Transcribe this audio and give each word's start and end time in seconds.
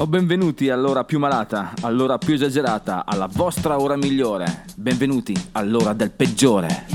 O 0.00 0.06
benvenuti 0.06 0.70
all'ora 0.70 1.04
più 1.04 1.18
malata, 1.18 1.74
all'ora 1.82 2.16
più 2.16 2.32
esagerata, 2.32 3.04
alla 3.04 3.28
vostra 3.30 3.78
ora 3.78 3.96
migliore. 3.96 4.64
Benvenuti 4.74 5.34
all'ora 5.52 5.92
del 5.92 6.10
peggiore. 6.10 6.86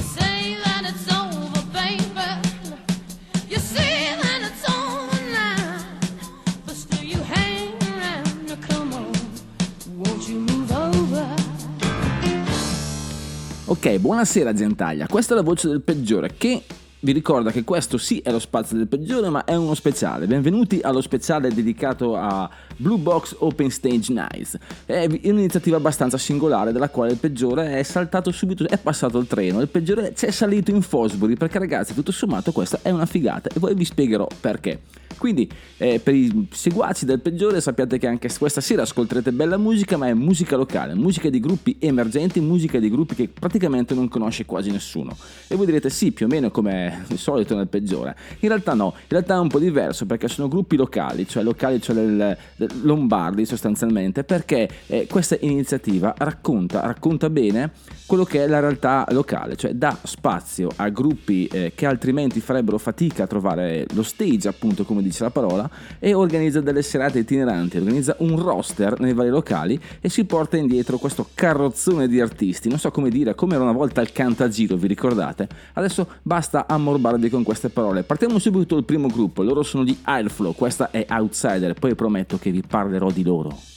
Ok, 13.66 13.98
buonasera 14.00 14.52
Gentaglia, 14.52 15.06
questa 15.06 15.34
è 15.34 15.38
la 15.38 15.44
voce 15.44 15.68
del 15.68 15.82
peggiore 15.82 16.34
che 16.36 16.64
vi 17.06 17.12
ricorda 17.12 17.52
che 17.52 17.64
questo 17.64 18.00
sì 18.00 18.20
è 18.24 18.32
lo 18.32 18.40
spazio 18.40 18.76
del 18.76 18.88
peggiore 18.88 19.30
ma 19.30 19.44
è 19.44 19.54
uno 19.54 19.76
speciale. 19.76 20.26
Benvenuti 20.26 20.80
allo 20.82 21.02
speciale 21.02 21.54
dedicato 21.54 22.16
a 22.16 22.50
Blue 22.78 22.98
Box 22.98 23.36
Open 23.38 23.70
Stage 23.70 24.12
Nights. 24.12 24.58
È 24.88 25.06
un'iniziativa 25.06 25.78
abbastanza 25.78 26.18
singolare 26.18 26.72
della 26.72 26.90
quale 26.90 27.12
il 27.12 27.20
peggiore 27.20 27.78
è 27.78 27.84
saltato 27.84 28.32
subito, 28.32 28.68
è 28.68 28.80
passato 28.80 29.20
il 29.20 29.28
treno, 29.28 29.62
il 29.62 29.68
peggiore 29.68 30.14
c'è 30.14 30.32
salito 30.32 30.72
in 30.72 30.82
Fosbury 30.82 31.36
perché 31.36 31.60
ragazzi 31.60 31.94
tutto 31.94 32.12
sommato 32.12 32.52
questa 32.52 32.80
è 32.82 32.90
una 32.90 33.06
figata 33.06 33.50
e 33.54 33.60
poi 33.60 33.76
vi 33.76 33.86
spiegherò 33.86 34.28
perché. 34.42 34.80
Quindi 35.18 35.50
eh, 35.78 36.00
per 36.00 36.14
i 36.14 36.48
seguaci 36.52 37.06
del 37.06 37.20
peggiore 37.20 37.62
sappiate 37.62 37.98
che 37.98 38.08
anche 38.08 38.30
questa 38.38 38.62
sera 38.62 38.84
ascolterete 38.84 39.32
bella 39.32 39.58
musica, 39.58 39.98
ma 39.98 40.08
è 40.08 40.14
musica 40.14 40.56
locale, 40.56 40.94
musica 40.94 41.30
di 41.30 41.40
gruppi 41.40 41.78
emergenti, 41.80 42.40
musica 42.40 42.80
di 42.80 42.90
gruppi 42.90 43.16
che 43.16 43.28
praticamente 43.28 43.94
non 43.94 44.08
conosce 44.08 44.46
quasi 44.46 44.72
nessuno. 44.72 45.16
E 45.48 45.56
voi 45.56 45.66
direte 45.66 45.90
sì, 45.90 46.12
più 46.12 46.26
o 46.26 46.30
meno 46.30 46.52
come 46.52 47.06
il 47.10 47.18
solito 47.18 47.56
nel 47.56 47.68
peggiore. 47.68 48.16
In 48.40 48.50
realtà 48.50 48.74
no, 48.74 48.94
in 48.96 49.08
realtà 49.10 49.36
è 49.36 49.40
un 49.40 49.48
po' 49.48 49.60
diverso 49.60 50.06
perché 50.06 50.28
sono 50.28 50.48
gruppi 50.48 50.76
locali, 50.76 51.28
cioè 51.28 51.44
locali, 51.44 51.82
cioè 51.82 51.96
del, 51.96 52.38
del 52.56 52.70
lombardi 52.82 53.46
sostanzialmente, 53.46 54.24
perché 54.24 54.70
eh, 54.88 55.08
questa 55.08 55.38
iniziativa 55.40 56.14
racconta, 56.18 56.82
racconta 56.82 57.30
bene 57.30 57.72
quello 58.06 58.24
che 58.24 58.44
è 58.44 58.48
la 58.48 58.60
realtà 58.60 59.06
locale, 59.10 59.56
cioè 59.56 59.74
dà 59.74 59.98
spazio 60.04 60.70
a 60.76 60.90
gruppi 60.90 61.48
eh, 61.48 61.72
che 61.76 61.86
altrimenti 61.86 62.40
farebbero 62.40 62.78
fatica 62.78 63.24
a 63.24 63.28
trovare 63.28 63.86
lo 63.94 64.04
stage, 64.04 64.48
appunto 64.48 64.84
come 64.84 65.02
dice 65.02 65.24
la 65.24 65.32
parola, 65.32 65.70
e 66.00 66.14
organizza 66.14 66.62
delle 66.62 66.82
serate 66.82 67.20
itineranti, 67.20 67.78
organizza 67.78 68.16
un 68.20 68.40
roster 68.40 69.00
nei 69.00 69.14
vari 69.14 69.30
locali 69.30 69.80
e 70.00 70.10
si 70.10 70.26
porta 70.26 70.58
indietro 70.58 70.98
questo 70.98 71.30
carrozzone 71.34 72.08
di 72.08 72.22
artisti, 72.22 72.70
non 72.70 72.78
so 72.78 72.92
come 72.92 73.10
dire, 73.10 73.34
come 73.34 73.56
era 73.56 73.64
una 73.64 73.72
volta 73.72 74.02
il 74.02 74.12
cantagiro, 74.12 74.76
vi 74.76 74.88
ricordate? 74.88 75.48
Adesso 75.74 76.08
basta 76.22 76.68
ammorbarvi 76.68 77.30
con 77.30 77.44
queste 77.44 77.70
parole. 77.70 78.04
Partiamo 78.04 78.40
subito 78.40 78.76
dal 78.76 78.86
primo 78.86 79.08
gruppo, 79.08 79.42
loro 79.42 79.64
sono 79.64 79.84
gli 79.84 79.98
Airflow, 80.04 80.54
questa 80.54 80.92
è 80.92 81.06
Outsider, 81.10 81.74
poi 81.74 81.96
prometto 81.96 82.38
che 82.38 82.52
vi 82.52 82.62
parlerò 82.62 83.10
di 83.10 83.24
loro. 83.24 83.75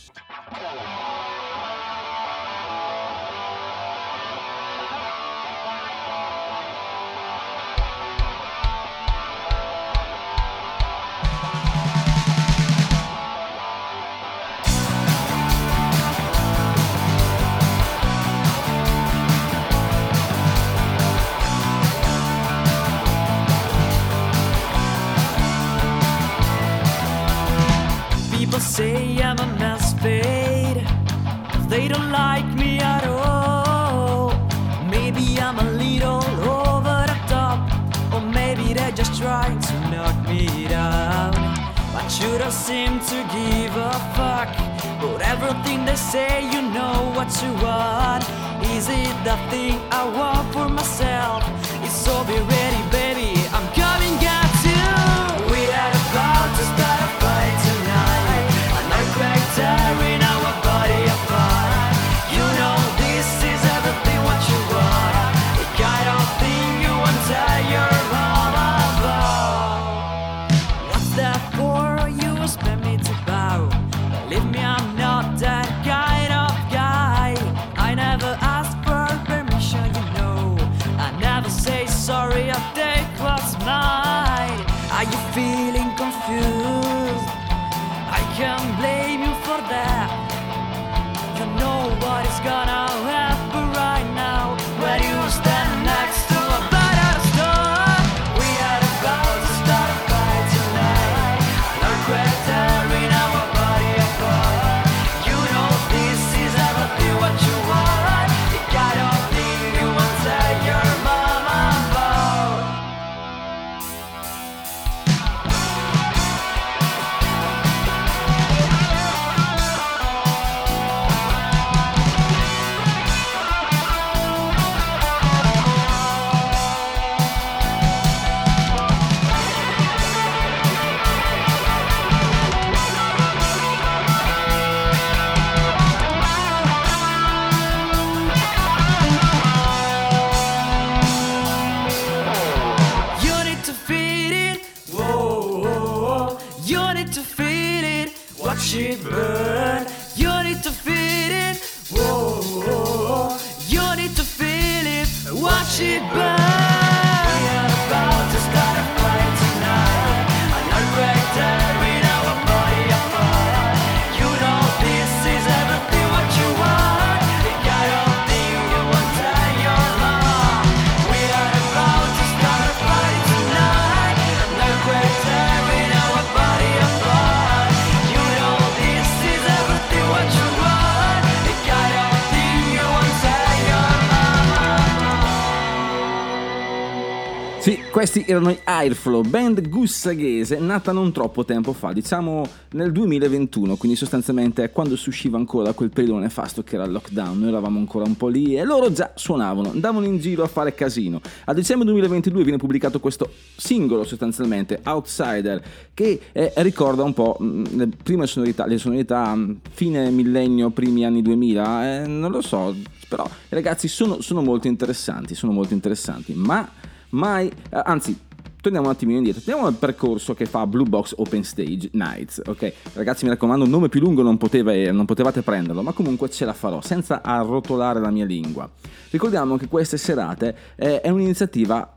Questi 187.98 188.22
erano 188.28 188.50
i 188.50 188.58
Airflow, 188.62 189.22
band 189.22 189.68
gussaghese 189.68 190.60
nata 190.60 190.92
non 190.92 191.10
troppo 191.10 191.44
tempo 191.44 191.72
fa, 191.72 191.92
diciamo 191.92 192.46
nel 192.74 192.92
2021, 192.92 193.74
quindi 193.74 193.98
sostanzialmente 193.98 194.70
quando 194.70 194.94
si 194.94 195.08
usciva 195.08 195.36
ancora 195.36 195.64
da 195.64 195.72
quel 195.72 195.90
periodo 195.90 196.20
nefasto 196.20 196.62
che 196.62 196.76
era 196.76 196.84
il 196.84 196.92
lockdown, 196.92 197.36
noi 197.36 197.48
eravamo 197.48 197.80
ancora 197.80 198.04
un 198.04 198.16
po' 198.16 198.28
lì 198.28 198.54
e 198.54 198.62
loro 198.62 198.92
già 198.92 199.10
suonavano, 199.16 199.70
andavano 199.70 200.06
in 200.06 200.18
giro 200.18 200.44
a 200.44 200.46
fare 200.46 200.74
casino. 200.74 201.20
A 201.46 201.52
dicembre 201.52 201.88
2022 201.88 202.44
viene 202.44 202.58
pubblicato 202.58 203.00
questo 203.00 203.32
singolo 203.56 204.04
sostanzialmente, 204.04 204.78
Outsider, 204.84 205.60
che 205.92 206.20
eh, 206.30 206.52
ricorda 206.58 207.02
un 207.02 207.14
po' 207.14 207.36
mh, 207.40 207.76
le 207.76 207.88
prime 208.00 208.28
sonorità, 208.28 208.64
le 208.66 208.78
sonorità 208.78 209.34
mh, 209.34 209.58
fine 209.72 210.08
millennio, 210.10 210.70
primi 210.70 211.04
anni 211.04 211.20
2000, 211.20 212.02
eh, 212.02 212.06
non 212.06 212.30
lo 212.30 212.42
so, 212.42 212.76
però 213.08 213.28
ragazzi 213.48 213.88
sono, 213.88 214.20
sono 214.20 214.40
molto 214.40 214.68
interessanti, 214.68 215.34
sono 215.34 215.50
molto 215.50 215.74
interessanti, 215.74 216.32
ma 216.34 216.86
mai, 217.10 217.48
eh, 217.48 217.82
anzi, 217.84 218.18
torniamo 218.60 218.86
un 218.86 218.92
attimino 218.92 219.18
indietro, 219.18 219.40
torniamo 219.42 219.68
al 219.68 219.74
percorso 219.74 220.34
che 220.34 220.46
fa 220.46 220.66
Blue 220.66 220.88
Box 220.88 221.14
Open 221.16 221.44
Stage 221.44 221.90
Nights, 221.92 222.42
ok? 222.44 222.72
Ragazzi 222.94 223.24
mi 223.24 223.30
raccomando, 223.30 223.64
un 223.64 223.70
nome 223.70 223.88
più 223.88 224.00
lungo 224.00 224.22
non, 224.22 224.36
poteva- 224.36 224.72
eh, 224.72 224.90
non 224.90 225.06
potevate 225.06 225.42
prenderlo, 225.42 225.82
ma 225.82 225.92
comunque 225.92 226.28
ce 226.30 226.44
la 226.44 226.52
farò, 226.52 226.80
senza 226.80 227.22
arrotolare 227.22 228.00
la 228.00 228.10
mia 228.10 228.24
lingua. 228.24 228.68
Ricordiamo 229.10 229.56
che 229.56 229.68
queste 229.68 229.96
serate 229.96 230.56
eh, 230.76 231.00
è 231.00 231.08
un'iniziativa 231.08 231.94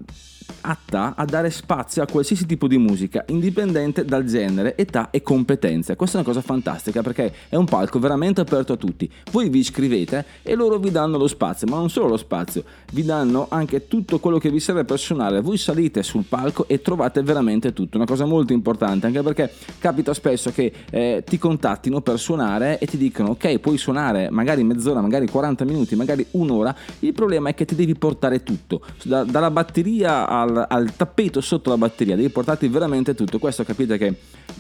atta 0.61 1.13
a 1.15 1.25
dare 1.25 1.49
spazio 1.49 2.01
a 2.03 2.07
qualsiasi 2.07 2.45
tipo 2.45 2.67
di 2.67 2.77
musica, 2.77 3.23
indipendente 3.27 4.05
dal 4.05 4.23
genere, 4.25 4.75
età 4.75 5.09
e 5.09 5.21
competenze. 5.21 5.95
Questa 5.95 6.17
è 6.17 6.21
una 6.21 6.29
cosa 6.29 6.45
fantastica 6.45 7.01
perché 7.01 7.33
è 7.49 7.55
un 7.55 7.65
palco 7.65 7.99
veramente 7.99 8.41
aperto 8.41 8.73
a 8.73 8.77
tutti. 8.77 9.09
Voi 9.31 9.49
vi 9.49 9.59
iscrivete 9.59 10.25
e 10.41 10.55
loro 10.55 10.77
vi 10.77 10.91
danno 10.91 11.17
lo 11.17 11.27
spazio, 11.27 11.67
ma 11.67 11.77
non 11.77 11.89
solo 11.89 12.07
lo 12.07 12.17
spazio, 12.17 12.63
vi 12.93 13.03
danno 13.03 13.47
anche 13.49 13.88
tutto 13.88 14.19
quello 14.19 14.38
che 14.38 14.49
vi 14.49 14.59
serve 14.59 14.83
per 14.83 14.99
suonare. 14.99 15.41
Voi 15.41 15.57
salite 15.57 16.03
sul 16.03 16.25
palco 16.27 16.67
e 16.67 16.81
trovate 16.81 17.21
veramente 17.21 17.73
tutto. 17.73 17.97
Una 17.97 18.05
cosa 18.05 18.25
molto 18.25 18.53
importante, 18.53 19.07
anche 19.07 19.21
perché 19.21 19.51
capita 19.79 20.13
spesso 20.13 20.51
che 20.51 20.71
eh, 20.89 21.23
ti 21.25 21.38
contattino 21.38 22.01
per 22.01 22.19
suonare 22.19 22.79
e 22.79 22.85
ti 22.85 22.97
dicono 22.97 23.31
ok, 23.31 23.59
puoi 23.59 23.77
suonare 23.77 24.29
magari 24.29 24.63
mezz'ora, 24.63 25.01
magari 25.01 25.27
40 25.27 25.65
minuti, 25.65 25.95
magari 25.95 26.25
un'ora. 26.31 26.75
Il 26.99 27.13
problema 27.13 27.49
è 27.49 27.53
che 27.53 27.65
ti 27.65 27.75
devi 27.75 27.95
portare 27.95 28.43
tutto, 28.43 28.81
da- 29.03 29.23
dalla 29.23 29.51
batteria 29.51 30.27
al, 30.31 30.66
al 30.69 30.95
tappeto 30.95 31.42
sotto 31.42 31.69
la 31.69 31.78
batteria, 31.78 32.16
devi 32.16 32.30
portarti 32.30 32.68
veramente 32.69 33.13
tutto. 33.13 33.38
Questo 33.38 33.63
capite 33.63 33.98
che 33.98 34.16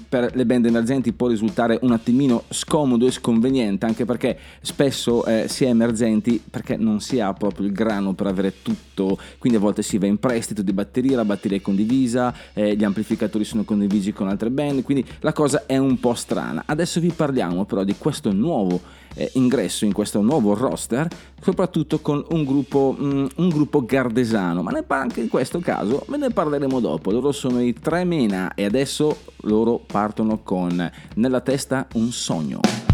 per 0.07 0.35
le 0.35 0.45
band 0.45 0.65
emergenti 0.65 1.13
può 1.13 1.27
risultare 1.27 1.79
un 1.81 1.93
attimino 1.93 2.43
scomodo 2.49 3.07
e 3.07 3.11
sconveniente, 3.11 3.85
anche 3.85 4.03
perché 4.03 4.37
spesso 4.61 5.23
eh, 5.25 5.45
si 5.47 5.63
è 5.63 5.69
emergenti 5.69 6.41
perché 6.49 6.75
non 6.75 6.99
si 6.99 7.21
ha 7.21 7.31
proprio 7.33 7.65
il 7.65 7.71
grano 7.71 8.13
per 8.13 8.27
avere 8.27 8.55
tutto, 8.61 9.17
quindi 9.37 9.57
a 9.57 9.61
volte 9.61 9.81
si 9.81 9.97
va 9.97 10.07
in 10.07 10.19
prestito 10.19 10.61
di 10.61 10.73
batteria, 10.73 11.15
la 11.15 11.25
batteria 11.25 11.57
è 11.57 11.61
condivisa, 11.61 12.33
eh, 12.53 12.75
gli 12.75 12.83
amplificatori 12.83 13.45
sono 13.45 13.63
condivisi 13.63 14.11
con 14.11 14.27
altre 14.27 14.49
band, 14.49 14.83
quindi 14.83 15.05
la 15.21 15.31
cosa 15.31 15.65
è 15.65 15.77
un 15.77 15.99
po' 15.99 16.13
strana. 16.13 16.63
Adesso 16.65 16.99
vi 16.99 17.11
parliamo 17.15 17.63
però 17.63 17.85
di 17.85 17.95
questo 17.97 18.33
nuovo 18.33 18.81
eh, 19.15 19.31
ingresso 19.33 19.85
in 19.85 19.93
questo 19.93 20.21
nuovo 20.21 20.53
roster, 20.53 21.07
soprattutto 21.41 21.99
con 21.99 22.23
un 22.29 22.43
gruppo, 22.43 22.95
mm, 22.99 23.25
un 23.37 23.49
gruppo 23.49 23.83
gardesano, 23.85 24.61
ma 24.61 24.71
par- 24.83 25.01
anche 25.01 25.21
in 25.21 25.29
questo 25.29 25.59
caso 25.59 26.05
ve 26.07 26.17
ne 26.17 26.29
parleremo 26.29 26.79
dopo. 26.79 27.11
Loro 27.11 27.31
sono 27.31 27.61
i 27.61 27.73
Tre 27.73 28.03
Mena 28.03 28.53
e 28.53 28.65
adesso 28.65 29.17
loro 29.41 29.79
partono 29.85 30.41
con 30.43 30.89
Nella 31.15 31.41
testa 31.41 31.87
un 31.93 32.11
sogno. 32.11 32.90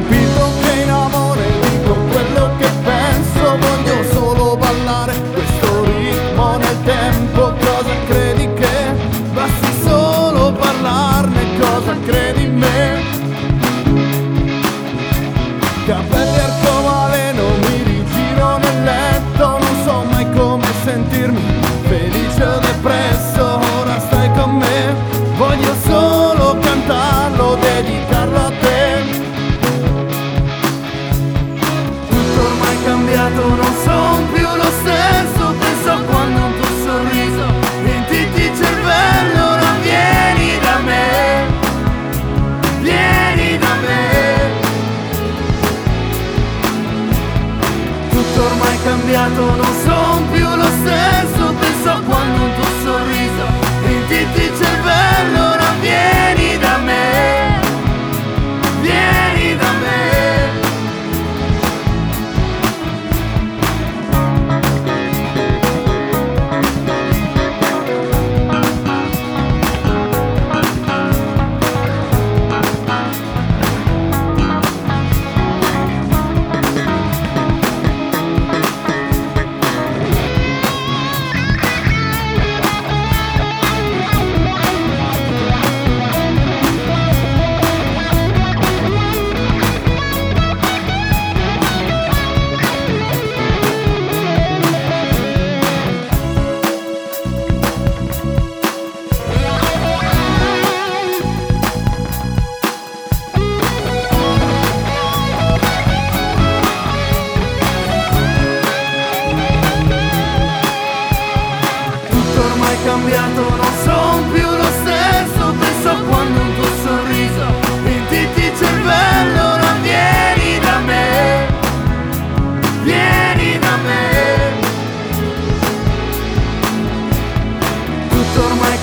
Ho 0.00 0.49
cambiato, 49.10 49.56
non 49.56 49.74
sono 49.82 50.30
più 50.30 50.46
lo 50.54 50.64
stesso. 50.64 51.39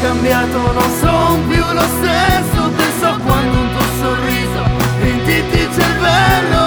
cambiato, 0.07 0.71
non 0.71 0.89
sono 1.01 1.39
più 1.49 1.63
lo 1.73 1.87
stesso, 1.99 2.69
penso 2.77 3.05
a 3.07 3.17
quando 3.17 3.59
un 3.59 3.69
tuo 3.71 3.87
sorriso 3.99 4.63
ritinti 5.01 5.57
il 5.57 5.69
cervello 5.73 6.66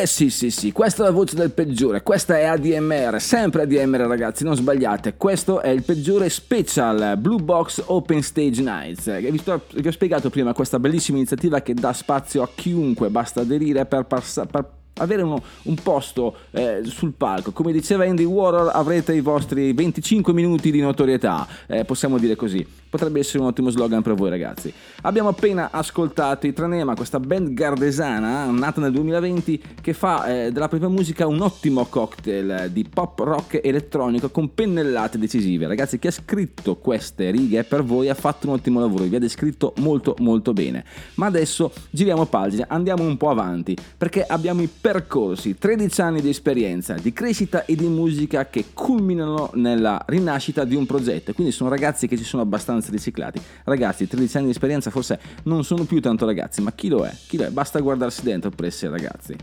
Eh 0.00 0.06
sì 0.06 0.30
sì 0.30 0.50
sì, 0.50 0.72
questa 0.72 1.02
è 1.02 1.06
la 1.06 1.12
voce 1.12 1.36
del 1.36 1.50
peggiore, 1.50 2.02
questa 2.02 2.38
è 2.38 2.44
ADMR, 2.44 3.20
sempre 3.20 3.62
ADMR 3.62 4.00
ragazzi, 4.06 4.44
non 4.44 4.56
sbagliate, 4.56 5.14
questo 5.18 5.60
è 5.60 5.68
il 5.68 5.82
peggiore 5.82 6.30
special 6.30 7.18
Blue 7.18 7.42
Box 7.42 7.82
Open 7.84 8.22
Stage 8.22 8.62
Nights. 8.62 9.08
Eh, 9.08 9.20
Vi, 9.30 9.36
sto- 9.36 9.60
vi 9.74 9.86
ho 9.86 9.92
spiegato 9.92 10.30
prima 10.30 10.54
questa 10.54 10.78
bellissima 10.78 11.18
iniziativa 11.18 11.60
che 11.60 11.74
dà 11.74 11.92
spazio 11.92 12.40
a 12.42 12.48
chiunque, 12.54 13.10
basta 13.10 13.42
aderire 13.42 13.84
per, 13.84 14.04
passa- 14.06 14.46
per 14.46 14.78
avere 15.00 15.22
uno- 15.22 15.42
un 15.64 15.74
posto 15.74 16.36
eh, 16.50 16.80
sul 16.84 17.12
palco. 17.12 17.52
Come 17.52 17.72
diceva 17.72 18.04
Andy 18.04 18.24
Warhol, 18.24 18.70
avrete 18.72 19.14
i 19.14 19.20
vostri 19.20 19.72
25 19.72 20.32
minuti 20.32 20.70
di 20.70 20.80
notorietà, 20.80 21.46
eh, 21.66 21.84
possiamo 21.84 22.18
dire 22.18 22.36
così. 22.36 22.66
Potrebbe 22.90 23.20
essere 23.20 23.38
un 23.38 23.46
ottimo 23.46 23.70
slogan 23.70 24.02
per 24.02 24.14
voi 24.14 24.30
ragazzi. 24.30 24.72
Abbiamo 25.02 25.28
appena 25.28 25.70
ascoltato 25.70 26.46
i 26.46 26.52
Tranema, 26.52 26.94
questa 26.94 27.20
band 27.20 27.52
gardesana 27.52 28.46
nata 28.46 28.80
nel 28.80 28.90
2020 28.92 29.62
che 29.80 29.92
fa 29.92 30.26
eh, 30.26 30.50
della 30.52 30.66
propria 30.66 30.88
musica 30.88 31.26
un 31.26 31.40
ottimo 31.40 31.84
cocktail 31.84 32.68
di 32.72 32.84
pop 32.92 33.20
rock 33.20 33.60
elettronico 33.62 34.30
con 34.30 34.52
pennellate 34.54 35.18
decisive. 35.18 35.66
Ragazzi, 35.68 35.98
chi 36.00 36.08
ha 36.08 36.10
scritto 36.10 36.76
queste 36.76 37.30
righe 37.30 37.62
per 37.64 37.84
voi 37.84 38.08
ha 38.08 38.14
fatto 38.14 38.48
un 38.48 38.54
ottimo 38.54 38.80
lavoro, 38.80 39.04
vi 39.04 39.16
ha 39.16 39.20
descritto 39.20 39.72
molto 39.78 40.16
molto 40.18 40.52
bene. 40.52 40.84
Ma 41.14 41.26
adesso 41.26 41.72
giriamo 41.90 42.26
pagina, 42.26 42.66
andiamo 42.68 43.04
un 43.04 43.16
po' 43.16 43.30
avanti 43.30 43.76
perché 43.96 44.24
abbiamo 44.24 44.62
i 44.62 44.68
percorsi, 44.90 45.56
13 45.56 46.00
anni 46.00 46.20
di 46.20 46.30
esperienza, 46.30 46.94
di 46.94 47.12
crescita 47.12 47.64
e 47.64 47.76
di 47.76 47.86
musica 47.86 48.46
che 48.46 48.66
culminano 48.74 49.50
nella 49.54 50.02
rinascita 50.08 50.64
di 50.64 50.74
un 50.74 50.84
progetto. 50.84 51.32
Quindi 51.32 51.52
sono 51.52 51.70
ragazzi 51.70 52.08
che 52.08 52.16
si 52.16 52.24
sono 52.24 52.42
abbastanza 52.42 52.90
riciclati. 52.90 53.40
Ragazzi, 53.62 54.08
13 54.08 54.36
anni 54.38 54.46
di 54.46 54.50
esperienza 54.50 54.90
forse 54.90 55.20
non 55.44 55.62
sono 55.62 55.84
più 55.84 56.00
tanto 56.00 56.26
ragazzi, 56.26 56.60
ma 56.60 56.72
chi 56.72 56.88
lo 56.88 57.04
è? 57.04 57.14
Chi 57.28 57.36
lo 57.36 57.44
è? 57.44 57.50
Basta 57.50 57.78
guardarsi 57.78 58.24
dentro 58.24 58.50
per 58.50 58.64
essere 58.64 58.90
ragazzi. 58.90 59.36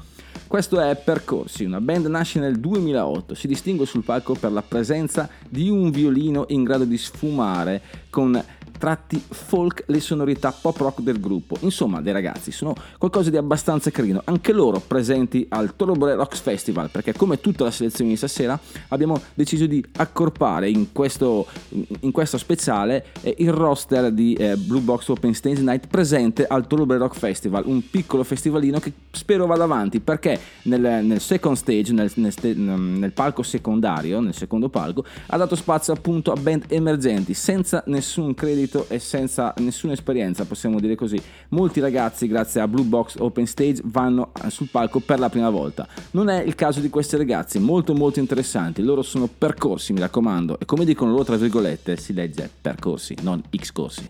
Questo 0.47 0.79
è 0.81 0.95
Percorsi, 0.95 1.65
una 1.65 1.81
band 1.81 2.05
nasce 2.05 2.39
nel 2.39 2.57
2008, 2.59 3.33
si 3.33 3.47
distingue 3.47 3.85
sul 3.85 4.03
palco 4.03 4.33
per 4.33 4.51
la 4.51 4.61
presenza 4.61 5.29
di 5.49 5.69
un 5.69 5.91
violino 5.91 6.45
in 6.49 6.63
grado 6.63 6.85
di 6.85 6.97
sfumare 6.97 7.81
con 8.09 8.41
tratti 8.77 9.21
folk 9.27 9.83
le 9.87 9.99
sonorità 9.99 10.51
pop 10.51 10.77
rock 10.77 11.01
del 11.01 11.19
gruppo. 11.19 11.57
Insomma, 11.61 12.01
dei 12.01 12.13
ragazzi 12.13 12.51
sono 12.51 12.75
qualcosa 12.97 13.29
di 13.29 13.37
abbastanza 13.37 13.89
carino, 13.91 14.21
anche 14.25 14.51
loro 14.51 14.81
presenti 14.85 15.45
al 15.49 15.75
Torobre 15.75 16.15
Rocks 16.15 16.39
Festival, 16.39 16.89
perché 16.89 17.13
come 17.13 17.39
tutta 17.39 17.63
la 17.63 17.71
selezione 17.71 18.11
di 18.11 18.17
stasera 18.17 18.59
abbiamo 18.89 19.21
deciso 19.33 19.65
di 19.65 19.83
accorpare 19.97 20.69
in 20.69 20.91
questo, 20.91 21.47
in 22.01 22.11
questo 22.11 22.37
speciale 22.37 23.05
eh, 23.21 23.35
il 23.39 23.51
roster 23.51 24.11
di 24.11 24.33
eh, 24.33 24.55
Blue 24.55 24.81
Box 24.81 25.07
Open 25.07 25.33
Stage 25.33 25.61
Night 25.61 25.87
presente 25.87 26.45
al 26.45 26.67
Torobre 26.67 26.97
Rock 26.97 27.15
Festival, 27.15 27.63
un 27.65 27.87
piccolo 27.89 28.23
festivalino 28.23 28.79
che 28.79 28.93
spero 29.11 29.45
vada 29.45 29.63
avanti 29.63 29.99
perché 29.99 30.39
nel, 30.63 31.03
nel 31.03 31.19
second 31.19 31.55
stage, 31.55 31.93
nel, 31.93 32.11
nel 32.15 32.33
nel 32.55 33.11
palco 33.11 33.43
secondario, 33.43 34.19
nel 34.19 34.33
secondo 34.33 34.69
palco, 34.69 35.03
ha 35.27 35.37
dato 35.37 35.55
spazio 35.55 35.93
appunto 35.93 36.31
a 36.31 36.35
band 36.35 36.65
emergenti 36.67 37.33
senza 37.33 37.83
nessun 37.87 38.33
credito 38.33 38.66
e 38.89 38.99
senza 38.99 39.53
nessuna 39.57 39.93
esperienza, 39.93 40.45
possiamo 40.45 40.79
dire 40.79 40.95
così. 40.95 41.21
Molti 41.49 41.79
ragazzi, 41.79 42.27
grazie 42.27 42.61
a 42.61 42.67
Blue 42.67 42.83
Box 42.83 43.15
Open 43.19 43.47
Stage, 43.47 43.81
vanno 43.85 44.31
eh, 44.43 44.49
sul 44.49 44.67
palco 44.69 44.99
per 44.99 45.19
la 45.19 45.29
prima 45.29 45.49
volta. 45.49 45.87
Non 46.11 46.29
è 46.29 46.41
il 46.41 46.55
caso 46.55 46.79
di 46.79 46.89
questi 46.89 47.15
ragazzi, 47.15 47.59
molto 47.59 47.93
molto 47.93 48.19
interessanti. 48.19 48.83
Loro 48.83 49.01
sono 49.01 49.27
percorsi, 49.27 49.93
mi 49.93 49.99
raccomando, 49.99 50.59
e 50.59 50.65
come 50.65 50.85
dicono 50.85 51.11
loro 51.11 51.23
tra 51.23 51.37
virgolette, 51.37 51.97
si 51.97 52.13
legge 52.13 52.49
percorsi, 52.61 53.15
non 53.21 53.41
X 53.55 53.71
corsi. 53.71 54.09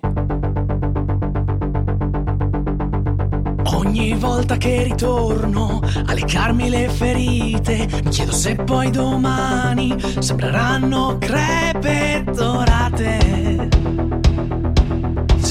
Ogni 3.73 4.15
volta 4.15 4.57
che 4.57 4.83
ritorno 4.83 5.81
a 6.05 6.13
leccarmi 6.13 6.69
le 6.69 6.89
ferite, 6.89 7.87
mi 8.03 8.09
chiedo 8.09 8.31
se 8.31 8.55
poi 8.55 8.89
domani 8.89 9.95
sembreranno 10.19 11.17
crepe 11.19 12.23
dorate. 12.33 13.86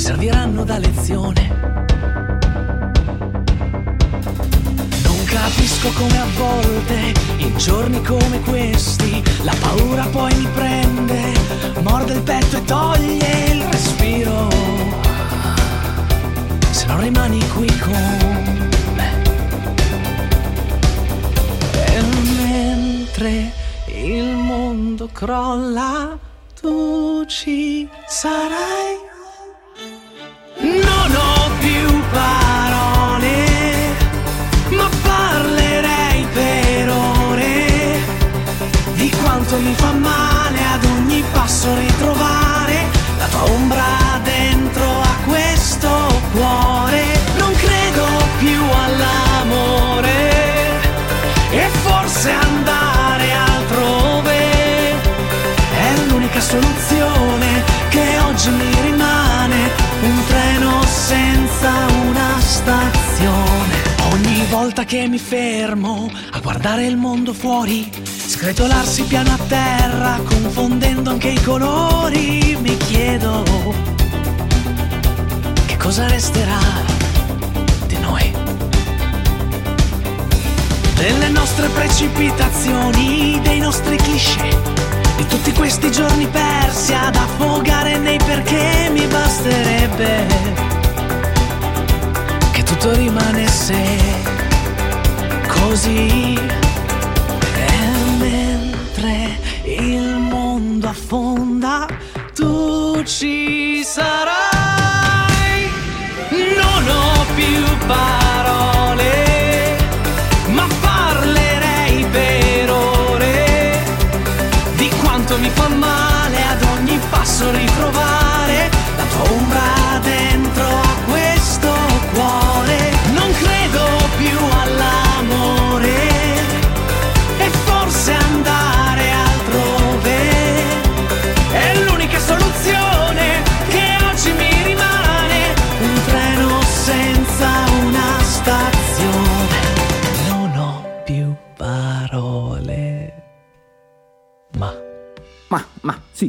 Serviranno 0.06 0.62
da 0.62 0.78
lezione. 0.78 1.48
Non 5.02 5.24
capisco 5.24 5.90
come 5.94 6.16
a 6.16 6.26
volte, 6.36 7.12
in 7.38 7.56
giorni 7.56 8.00
come 8.04 8.40
questi, 8.42 9.20
la 9.42 9.52
paura 9.58 10.04
poi 10.04 10.32
mi 10.36 10.46
prende, 10.54 11.32
morde 11.82 12.12
il 12.12 12.22
petto 12.22 12.56
e 12.56 12.64
toglie 12.64 13.44
il 13.50 13.62
respiro 13.64 14.48
se 16.70 16.86
non 16.86 17.00
rimani 17.00 17.40
qui 17.48 17.66
con 17.78 18.60
me. 18.94 19.22
E 21.84 22.02
mentre 22.44 23.52
il 23.86 24.36
mondo 24.36 25.08
crolla, 25.12 26.16
tu 26.60 27.24
ci 27.26 27.88
sarai. 28.06 29.15
Non 30.58 31.14
ho 31.14 31.50
più 31.60 32.02
parole, 32.10 33.46
ma 34.70 34.88
parlerei 35.02 36.26
per 36.32 36.88
ore 36.88 38.00
di 38.94 39.10
quanto 39.10 39.58
mi 39.58 39.74
fa 39.74 39.92
male 39.92 40.25
che 64.86 65.08
mi 65.08 65.18
fermo 65.18 66.08
a 66.30 66.38
guardare 66.38 66.86
il 66.86 66.96
mondo 66.96 67.34
fuori, 67.34 67.90
scretolarsi 68.04 69.02
piano 69.02 69.32
a 69.32 69.38
terra, 69.48 70.20
confondendo 70.24 71.10
anche 71.10 71.28
i 71.28 71.42
colori, 71.42 72.56
mi 72.60 72.76
chiedo 72.76 73.42
che 75.66 75.76
cosa 75.76 76.06
resterà 76.06 76.60
di 77.86 77.98
noi. 77.98 78.32
Delle 80.94 81.28
nostre 81.30 81.68
precipitazioni, 81.68 83.40
dei 83.42 83.58
nostri 83.58 83.96
cliché, 83.96 84.56
di 85.16 85.26
tutti 85.26 85.52
questi 85.52 85.90
giorni 85.90 86.28
persi 86.28 86.94
ad 86.94 87.16
affogare 87.16 87.98
nei 87.98 88.18
perché 88.24 88.88
mi 88.92 89.04
basterebbe 89.06 90.26
che 92.52 92.62
tutto 92.62 92.94
rimanesse 92.94 94.25
così. 95.60 96.38
E 97.54 97.78
mentre 98.18 99.38
il 99.64 100.18
mondo 100.18 100.88
affonda, 100.88 101.86
tu 102.34 103.02
ci 103.04 103.82
sarai. 103.84 104.34
Non 106.30 106.88
ho 106.88 107.24
più 107.34 107.64
parole, 107.86 108.25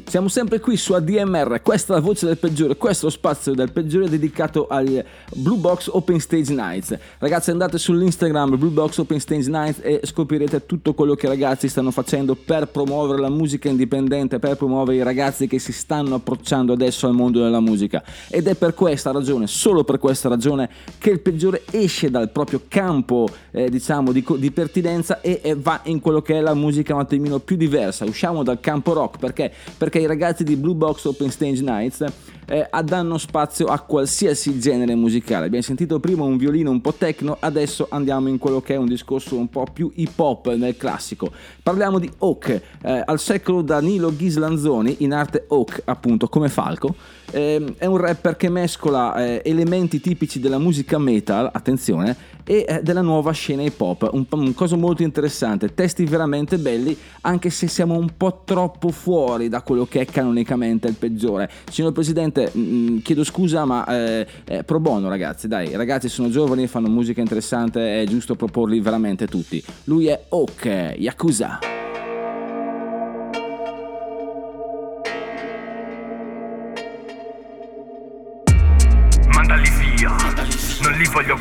Siamo 0.10 0.30
sempre 0.30 0.62
qui 0.62 0.78
su 0.78 0.94
ADMR, 0.94 1.62
questa 1.62 1.92
è 1.92 1.96
la 1.98 2.02
voce 2.02 2.26
del 2.26 2.38
peggiore, 2.38 2.78
questo 2.78 3.08
è 3.08 3.10
lo 3.10 3.14
spazio 3.14 3.54
del 3.54 3.74
peggiore 3.74 4.08
dedicato 4.08 4.68
al 4.68 5.04
Blue 5.36 5.58
Box 5.58 5.90
Open 5.92 6.22
Stage 6.22 6.54
Nights. 6.54 6.98
Ragazzi 7.18 7.52
andate 7.52 7.78
sull'Instagram 7.78 8.58
Blue 8.58 8.72
Box 8.72 9.00
Open 9.00 9.20
Stage 9.20 9.50
Nights 9.50 9.82
e 9.84 10.00
scoprirete 10.06 10.66
tutto 10.66 10.94
quello 10.94 11.14
che 11.14 11.26
i 11.26 11.30
ragazzi 11.30 11.68
stanno 11.68 11.92
facendo 11.92 12.36
per 12.36 12.70
promuovere 12.70 13.20
la 13.20 13.30
musica 13.30 13.68
indipendente, 13.68 14.40
per 14.40 14.56
promuovere 14.56 14.96
i 14.96 15.04
ragazzi 15.04 15.46
che 15.46 15.60
si 15.60 15.74
stanno 15.74 16.16
approcciando 16.16 16.72
adesso 16.72 17.06
al 17.06 17.14
mondo 17.14 17.44
della 17.44 17.60
musica. 17.60 18.02
Ed 18.30 18.48
è 18.48 18.56
per 18.56 18.76
questa 18.76 19.12
ragione, 19.12 19.46
solo 19.46 19.84
per 19.84 20.00
questa 20.00 20.30
ragione, 20.30 20.70
che 21.00 21.10
il 21.10 21.20
peggiore 21.20 21.64
esce 21.70 22.10
dal 22.10 22.32
proprio 22.32 22.62
campo, 22.70 23.28
eh, 23.52 23.70
diciamo, 23.70 24.14
di, 24.14 24.26
di 24.38 24.52
pertinenza 24.52 25.20
e, 25.20 25.42
e 25.44 25.54
va 25.56 25.82
in 25.84 26.00
quello 26.00 26.22
che 26.22 26.38
è 26.38 26.40
la 26.40 26.54
musica 26.54 26.94
un 26.94 27.02
attimino 27.02 27.40
più 27.40 27.58
diversa. 27.58 28.06
Usciamo 28.06 28.42
dal 28.42 28.62
campo 28.62 28.94
rock 28.94 29.20
perché? 29.20 29.52
Perché 29.78 29.96
i 30.00 30.07
ragazzi 30.08 30.44
di 30.44 30.56
Blue 30.56 30.76
Box 30.76 31.06
Open 31.06 31.30
Stage 31.30 31.62
Nights 31.62 32.06
eh, 32.48 32.70
danno 32.84 33.18
spazio 33.18 33.66
a 33.68 33.80
qualsiasi 33.80 34.60
genere 34.60 34.96
musicale. 34.96 35.46
Abbiamo 35.46 35.64
sentito 35.64 36.00
prima 36.00 36.24
un 36.24 36.38
violino 36.38 36.72
un 36.72 36.82
po' 36.82 36.94
techno, 36.94 37.38
adesso 37.40 37.88
andiamo 37.90 38.30
in 38.30 38.38
quello 38.38 38.62
che 38.62 38.74
è 38.74 38.78
un 38.78 38.88
discorso 38.88 39.36
un 39.36 39.50
po' 39.50 39.66
più 39.72 39.92
hip 39.96 40.18
hop 40.18 40.54
nel 40.54 40.78
classico. 40.78 41.32
Parliamo 41.62 42.00
di 42.00 42.10
Oak, 42.20 42.62
eh, 42.82 43.04
al 43.06 43.20
secolo 43.20 43.62
Danilo 43.62 44.16
Ghislanzoni, 44.16 44.98
in 45.00 45.14
arte 45.14 45.46
Oak 45.50 45.82
appunto 45.86 46.28
come 46.28 46.50
Falco. 46.50 46.96
Eh, 47.32 47.76
è 47.78 47.86
un 47.86 47.98
rapper 47.98 48.38
che 48.38 48.50
mescola 48.50 49.16
eh, 49.16 49.42
elementi 49.44 50.00
tipici 50.00 50.40
della 50.40 50.58
musica 50.58 50.98
metal, 50.98 51.50
attenzione, 51.52 52.16
e 52.44 52.66
eh, 52.68 52.82
della 52.82 53.02
nuova 53.02 53.32
scena 53.32 53.62
hip 53.62 53.80
hop. 53.80 54.10
Un, 54.12 54.26
un 54.30 54.54
cosa 54.54 54.76
molto 54.76 55.04
interessante, 55.04 55.74
testi 55.74 56.06
veramente 56.06 56.58
belli, 56.58 56.98
anche 57.22 57.50
se 57.50 57.68
siamo 57.68 57.98
un 57.98 58.12
po' 58.16 58.42
troppo 58.46 58.90
fuori 58.90 59.50
da 59.50 59.62
quello 59.62 59.86
che 59.86 60.02
è 60.02 60.06
canonicamente 60.06 60.88
il 60.88 60.96
peggiore. 60.96 61.50
Signor 61.70 61.92
Presidente, 61.92 62.50
mh, 62.52 63.02
chiedo 63.02 63.24
scusa, 63.24 63.66
ma 63.66 63.86
eh, 63.86 64.28
pro 64.66 64.80
bono, 64.80 65.10
ragazzi, 65.10 65.48
dai, 65.48 65.76
ragazzi 65.76 66.08
sono 66.08 66.30
giovani, 66.30 66.68
fanno 66.68 66.88
musica 66.88 67.20
interessante, 67.20 68.02
è 68.02 68.06
giusto 68.06 68.36
proporli 68.36 68.80
veramente 68.80 69.28
tutti. 69.28 69.62
Lui 69.86 70.08
è 70.08 70.20
Ok, 70.30 70.96
Yakuza. 70.98 71.77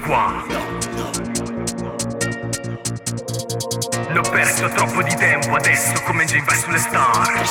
Li 0.07 0.13
voglio 0.13 0.15
qua. 0.15 0.45
L'ho 4.09 4.23
perso 4.31 4.69
troppo 4.69 5.03
di 5.03 5.15
tempo 5.17 5.55
adesso 5.55 5.93
come 6.05 6.25
Jane 6.25 6.45
vai 6.45 6.57
sulle 6.59 6.79
star. 6.79 7.45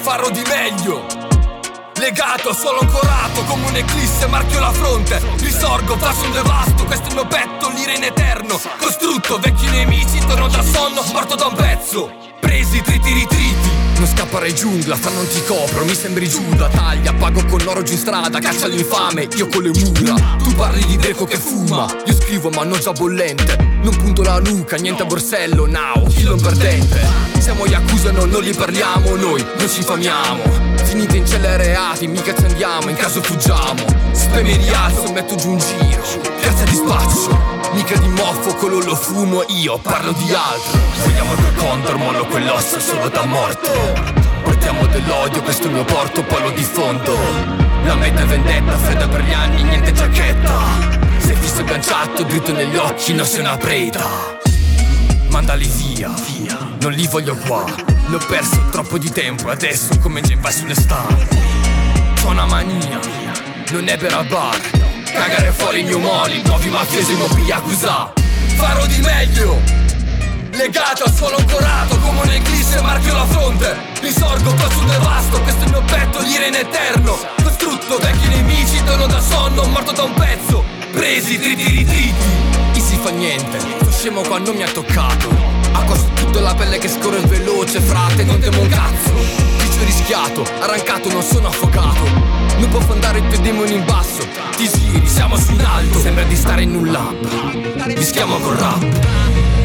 farò 0.00 0.30
di 0.30 0.42
meglio. 0.48 1.06
Legato, 1.96 2.52
solo 2.54 2.80
ancorato 2.80 3.42
come 3.44 3.66
un'eclisse 3.66 4.26
marchio 4.28 4.60
la 4.60 4.72
fronte. 4.72 5.20
Risorgo, 5.38 5.96
faccio 5.98 6.24
un 6.24 6.32
devasto, 6.32 6.84
questo 6.84 7.06
è 7.06 7.08
il 7.08 7.14
mio 7.14 7.26
petto, 7.26 7.68
l'ira 7.70 7.92
in 7.92 8.04
eterno. 8.04 8.58
Costrutto, 8.78 9.38
vecchi 9.38 9.68
nemici, 9.68 10.18
torno 10.26 10.48
dal 10.48 10.64
sonno, 10.64 11.02
morto 11.12 11.34
da 11.34 11.46
un 11.46 11.54
pezzo. 11.54 12.10
Presi, 12.40 12.80
triti, 12.82 13.12
ritriti 13.12 13.87
non 13.98 14.06
scappare 14.06 14.52
giungla, 14.52 14.96
fra 14.96 15.10
non 15.10 15.26
ti 15.26 15.42
copro, 15.44 15.84
mi 15.84 15.94
sembri 15.94 16.28
Giuda 16.28 16.68
Taglia, 16.68 17.12
pago 17.14 17.44
con 17.46 17.60
l'oro 17.62 17.82
giù 17.82 17.92
in 17.92 17.98
strada, 17.98 18.38
caccia 18.38 18.66
l'infame, 18.66 19.28
io 19.36 19.48
con 19.48 19.62
le 19.62 19.70
mura. 19.70 20.14
Tu 20.38 20.54
parli 20.54 20.84
di 20.86 20.96
greco 20.96 21.24
che 21.24 21.36
fuma, 21.36 21.86
io 22.06 22.14
scrivo 22.14 22.50
ma 22.50 22.64
non 22.64 22.78
già 22.78 22.92
bollente. 22.92 23.56
Non 23.82 23.96
punto 23.96 24.22
la 24.22 24.38
nuca, 24.40 24.76
niente 24.76 25.02
a 25.02 25.06
borsello, 25.06 25.66
now, 25.66 26.06
kill 26.06 26.32
un 26.32 26.40
perdente? 26.40 27.00
Siamo 27.38 27.66
Yakuza, 27.66 28.10
no, 28.12 28.24
non 28.24 28.42
li 28.42 28.52
parliamo, 28.52 29.14
noi 29.16 29.44
non 29.56 29.68
ci 29.68 29.78
infamiamo 29.78 30.68
Finite 30.88 31.18
in 31.18 31.26
celle 31.26 31.56
reati, 31.58 32.06
mica 32.06 32.34
ci 32.34 32.44
andiamo, 32.44 32.88
in 32.88 32.96
caso 32.96 33.22
fuggiamo. 33.22 33.84
Spemi 34.12 34.56
rialzo, 34.56 35.12
metto 35.12 35.36
giù 35.36 35.50
un 35.50 35.58
giro, 35.58 35.97
piazza 36.58 36.64
di 36.64 36.74
spaccio 36.74 37.46
Mica 37.72 37.96
di 37.98 38.08
moffo, 38.08 38.54
quello 38.54 38.80
lo 38.80 38.94
fumo, 38.94 39.44
io 39.48 39.78
parlo 39.78 40.12
di 40.12 40.32
altro. 40.32 40.80
Vogliamo 41.04 41.34
quel 41.34 41.54
condor, 41.54 41.96
mollo 41.96 42.24
quell'osso 42.24 42.80
solo 42.80 43.08
da 43.08 43.24
morto. 43.26 43.70
Portiamo 44.42 44.86
dell'odio, 44.86 45.42
questo 45.42 45.64
è 45.64 45.66
il 45.66 45.74
mio 45.74 45.84
porto, 45.84 46.24
poi 46.24 46.42
lo 46.42 46.50
diffondo. 46.50 47.14
La 47.84 47.94
meta 47.94 48.22
è 48.22 48.24
vendetta, 48.24 48.76
fredda 48.78 49.06
per 49.06 49.22
gli 49.22 49.32
anni, 49.32 49.62
niente 49.64 49.92
giacchetta. 49.92 50.50
Sei 51.18 51.36
fisso 51.36 51.60
agganciato, 51.60 52.22
dritto 52.22 52.52
negli 52.52 52.76
occhi, 52.76 53.12
non 53.12 53.26
sei 53.26 53.40
una 53.40 53.56
preda. 53.58 54.06
Mandali 55.28 55.66
via, 55.66 56.12
non 56.80 56.92
li 56.92 57.06
voglio 57.06 57.36
qua. 57.36 57.64
Ne 58.06 58.16
ho 58.16 58.20
perso 58.26 58.64
troppo 58.70 58.96
di 58.96 59.12
tempo, 59.12 59.50
adesso 59.50 59.98
come 60.00 60.22
Jane 60.22 60.40
vai 60.40 60.52
sulle 60.52 60.74
star. 60.74 61.28
C'ho 62.14 62.28
una 62.28 62.46
mania, 62.46 62.98
non 63.70 63.88
è 63.88 63.96
per 63.98 64.26
bar 64.26 64.87
Cagare 65.12 65.52
fuori 65.52 65.80
i 65.80 65.82
new 65.84 65.98
money, 65.98 66.42
nuovi 66.44 66.68
mafiosi, 66.68 67.14
nuovi 67.16 67.42
yakuza. 67.42 68.12
Farò 68.56 68.86
di 68.86 69.00
meglio. 69.00 69.60
Legato 70.52 71.04
al 71.04 71.14
suolo 71.14 71.36
ancorato 71.36 71.98
come 71.98 72.20
un'eclisse 72.22 72.80
marchio 72.82 73.14
la 73.14 73.26
fronte. 73.26 73.76
Risorgo 74.00 74.52
qua 74.54 74.70
sul 74.70 74.86
devasto, 74.86 75.40
questo 75.40 75.62
è 75.62 75.64
il 75.64 75.70
mio 75.70 75.82
petto, 75.82 76.20
l'ira 76.20 76.46
in 76.46 76.54
eterno. 76.54 77.18
Costrutto, 77.42 77.98
vecchi 77.98 78.28
nemici, 78.28 78.82
torno 78.84 79.06
da 79.06 79.20
sonno, 79.20 79.64
morto 79.64 79.92
da 79.92 80.02
un 80.02 80.14
pezzo. 80.14 80.64
Presi, 80.92 81.38
triti, 81.38 81.64
ritriti. 81.64 82.12
Chi 82.72 82.80
si 82.80 82.96
fa 82.96 83.10
niente, 83.10 83.58
sto 83.58 83.90
scemo 83.90 84.20
qua 84.22 84.38
non 84.38 84.56
mi 84.56 84.62
ha 84.62 84.70
toccato. 84.70 85.28
A 85.72 85.82
costo 85.84 86.08
tutta 86.14 86.40
la 86.40 86.54
pelle 86.54 86.78
che 86.78 86.88
scorre 86.88 87.20
veloce, 87.20 87.80
frate, 87.80 88.24
non 88.24 88.38
temo 88.38 88.60
un 88.60 88.68
cazzo 88.68 89.57
rischiato, 89.88 90.44
arrancato, 90.60 91.10
non 91.10 91.22
sono 91.22 91.48
affogato. 91.48 92.36
Non 92.58 92.68
può 92.68 92.80
andare 92.92 93.20
i 93.20 93.26
tuoi 93.26 93.40
demoni 93.40 93.74
in 93.74 93.84
basso 93.84 94.26
Ti 94.56 94.68
giri, 94.68 95.06
siamo 95.06 95.36
su 95.36 95.52
in 95.52 95.64
alto 95.64 96.00
Sembra 96.00 96.24
di 96.24 96.34
stare 96.34 96.62
in 96.62 96.74
un 96.74 96.90
lab 96.90 97.14
Rischiamo 97.84 98.36
con 98.38 98.58
rap. 98.58 98.84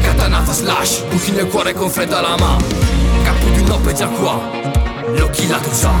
Katanata 0.00 0.52
slash 0.52 1.02
Buchi 1.10 1.32
nel 1.32 1.46
cuore 1.48 1.72
con 1.72 1.90
fredda 1.90 2.20
lama 2.20 2.56
Capo 3.24 3.48
di 3.48 3.58
un 3.58 3.66
nope 3.66 3.92
già 3.94 4.06
qua 4.06 4.40
L'ho 5.12 5.28
killato 5.30 5.70
già 5.72 5.92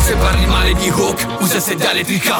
Se 0.00 0.14
parli 0.14 0.46
male 0.46 0.74
di 0.74 0.88
Hawk 0.90 1.26
Usa 1.40 1.56
il 1.56 1.62
sedia 1.62 1.90
elettrica 1.90 2.36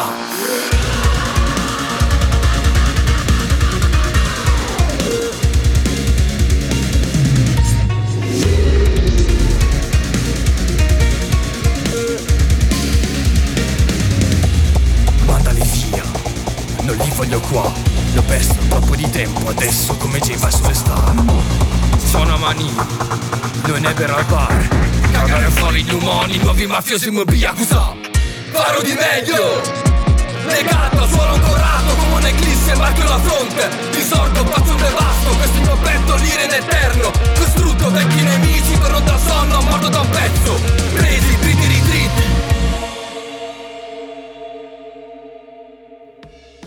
nuovi 26.59 26.67
mafiosi 26.67 27.11
come 27.13 27.25
Yakuza 27.37 27.95
Farò 28.51 28.81
di 28.83 28.93
meglio. 28.93 29.63
Legato 30.47 31.03
al 31.03 31.09
suolo 31.09 31.35
ancorato 31.35 31.95
come 31.95 32.15
un'eclisse 32.15 32.75
marchio 32.75 33.05
la 33.05 33.19
fronte. 33.19 33.69
Risorgo, 33.93 34.45
faccio 34.47 34.71
un 34.71 34.77
devasto, 34.77 35.31
questo 35.37 35.61
mio 35.61 35.77
petto, 35.77 36.17
l'ira 36.17 36.43
in 36.43 36.53
eterno. 36.53 37.13
Costrutto, 37.37 37.91
vecchi 37.91 38.23
nemici, 38.23 38.79
torno 38.81 39.01
dal 39.01 39.21
sonno, 39.21 39.61
morto 39.61 39.89
da 39.89 40.01
un 40.01 40.09
pezzo. 40.09 40.61
Presi, 40.95 41.37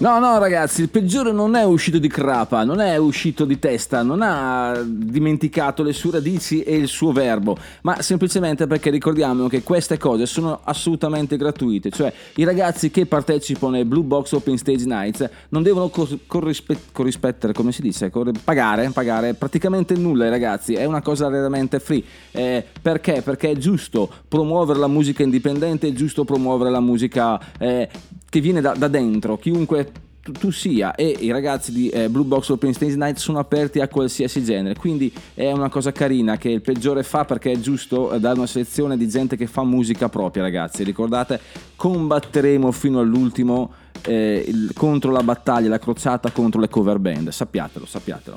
No, 0.01 0.17
no, 0.17 0.39
ragazzi, 0.39 0.81
il 0.81 0.89
peggiore 0.89 1.31
non 1.31 1.55
è 1.55 1.63
uscito 1.63 1.99
di 1.99 2.07
crapa, 2.07 2.63
non 2.63 2.79
è 2.79 2.97
uscito 2.97 3.45
di 3.45 3.59
testa, 3.59 4.01
non 4.01 4.23
ha 4.23 4.81
dimenticato 4.83 5.83
le 5.83 5.93
sue 5.93 6.13
radici 6.13 6.63
e 6.63 6.75
il 6.75 6.87
suo 6.87 7.11
verbo, 7.11 7.55
ma 7.83 8.01
semplicemente 8.01 8.65
perché 8.65 8.89
ricordiamo 8.89 9.47
che 9.47 9.61
queste 9.61 9.99
cose 9.99 10.25
sono 10.25 10.61
assolutamente 10.63 11.37
gratuite, 11.37 11.91
cioè 11.91 12.11
i 12.37 12.43
ragazzi 12.43 12.89
che 12.89 13.05
partecipano 13.05 13.75
ai 13.75 13.85
Blue 13.85 14.01
Box 14.01 14.31
Open 14.31 14.57
Stage 14.57 14.85
Nights 14.85 15.29
non 15.49 15.61
devono 15.61 15.89
cor- 15.89 16.17
corrispe- 16.25 16.79
corrispettere, 16.91 17.53
come 17.53 17.71
si 17.71 17.83
dice, 17.83 18.09
Corre- 18.09 18.31
pagare, 18.43 18.89
pagare 18.89 19.35
praticamente 19.35 19.93
nulla 19.93 20.29
ragazzi, 20.29 20.73
è 20.73 20.85
una 20.85 21.03
cosa 21.03 21.29
veramente 21.29 21.79
free. 21.79 22.03
Eh, 22.31 22.65
perché? 22.81 23.21
Perché 23.21 23.51
è 23.51 23.55
giusto 23.55 24.09
promuovere 24.27 24.79
la 24.79 24.87
musica 24.87 25.21
indipendente, 25.21 25.89
è 25.89 25.93
giusto 25.93 26.25
promuovere 26.25 26.71
la 26.71 26.79
musica 26.79 27.39
eh, 27.59 27.87
che 28.31 28.39
viene 28.39 28.61
da, 28.61 28.71
da 28.71 28.87
dentro, 28.87 29.37
chiunque 29.37 29.91
tu, 30.23 30.31
tu 30.31 30.51
sia 30.51 30.95
e 30.95 31.17
i 31.19 31.31
ragazzi 31.31 31.73
di 31.73 31.89
eh, 31.89 32.07
Blue 32.07 32.23
Box 32.23 32.47
Open 32.47 32.73
Stage 32.73 32.95
Night 32.95 33.17
sono 33.17 33.39
aperti 33.39 33.81
a 33.81 33.89
qualsiasi 33.89 34.41
genere. 34.41 34.75
Quindi 34.75 35.11
è 35.33 35.51
una 35.51 35.67
cosa 35.67 35.91
carina 35.91 36.37
che 36.37 36.47
il 36.47 36.61
peggiore 36.61 37.03
fa 37.03 37.25
perché 37.25 37.51
è 37.51 37.59
giusto 37.59 38.13
eh, 38.13 38.21
dare 38.21 38.37
una 38.37 38.47
selezione 38.47 38.95
di 38.95 39.09
gente 39.09 39.35
che 39.35 39.47
fa 39.47 39.65
musica 39.65 40.07
propria 40.07 40.43
ragazzi. 40.43 40.83
Ricordate 40.85 41.41
combatteremo 41.75 42.71
fino 42.71 42.99
all'ultimo 43.01 43.73
eh, 44.03 44.45
il- 44.47 44.71
contro 44.73 45.11
la 45.11 45.23
battaglia 45.23 45.67
la 45.67 45.77
crociata 45.79 46.31
contro 46.31 46.61
le 46.61 46.69
cover 46.69 46.99
band. 46.99 47.27
Sappiatelo 47.31 47.85
sappiatelo 47.85 48.35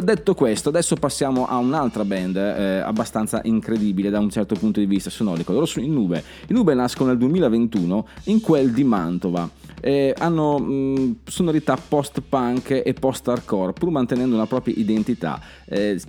Detto 0.00 0.34
questo, 0.34 0.70
adesso 0.70 0.96
passiamo 0.96 1.46
a 1.46 1.58
un'altra 1.58 2.04
band 2.04 2.36
eh, 2.36 2.78
abbastanza 2.78 3.40
incredibile 3.44 4.08
da 4.08 4.18
un 4.18 4.30
certo 4.30 4.54
punto 4.54 4.80
di 4.80 4.86
vista 4.86 5.10
sonorico. 5.10 5.52
Loro 5.52 5.66
sono 5.66 5.84
i 5.84 5.88
Nube. 5.88 6.22
I 6.48 6.52
Nube 6.52 6.72
nascono 6.74 7.10
nel 7.10 7.18
2021 7.18 8.06
in 8.24 8.40
quel 8.40 8.72
di 8.72 8.84
Mantova. 8.84 9.48
Eh, 9.84 10.14
hanno 10.16 10.58
mh, 10.60 11.16
sonorità 11.24 11.76
post-punk 11.76 12.82
e 12.84 12.94
post-hardcore, 12.94 13.72
pur 13.72 13.90
mantenendo 13.90 14.36
una 14.36 14.46
propria 14.46 14.74
identità. 14.76 15.40
Eh, 15.64 16.00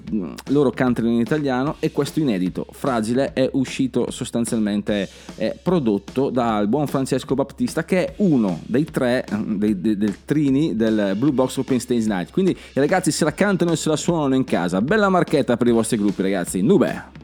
loro 0.50 0.70
cantano 0.70 1.08
in 1.10 1.20
italiano 1.20 1.78
e 1.80 1.92
questo 1.92 2.20
inedito, 2.20 2.68
Fragile, 2.70 3.34
è 3.34 3.50
uscito 3.54 4.12
sostanzialmente 4.12 5.10
eh, 5.38 5.58
prodotto 5.62 6.30
dal 6.30 6.68
buon 6.68 6.86
Francesco 6.86 7.34
Battista, 7.34 7.84
che 7.84 8.06
è 8.06 8.14
uno 8.18 8.60
dei 8.68 8.84
tre 8.86 9.26
dei- 9.44 9.82
dei- 9.82 9.98
del 9.98 10.24
trini 10.26 10.76
del 10.76 11.16
Blue 11.18 11.32
Box 11.32 11.58
Open 11.58 11.80
Stage 11.80 12.08
Night. 12.08 12.32
Quindi 12.32 12.56
ragazzi 12.74 13.12
se 13.12 13.24
la 13.24 13.34
cantano 13.34 13.72
e 13.72 13.76
se 13.76 13.90
la 13.90 13.96
suonano 13.96 14.36
in 14.36 14.44
casa. 14.44 14.82
Bella 14.82 15.10
marchetta 15.10 15.58
per 15.58 15.68
i 15.68 15.72
vostri 15.72 15.98
gruppi, 15.98 16.22
ragazzi. 16.22 16.62
Nube! 16.62 17.23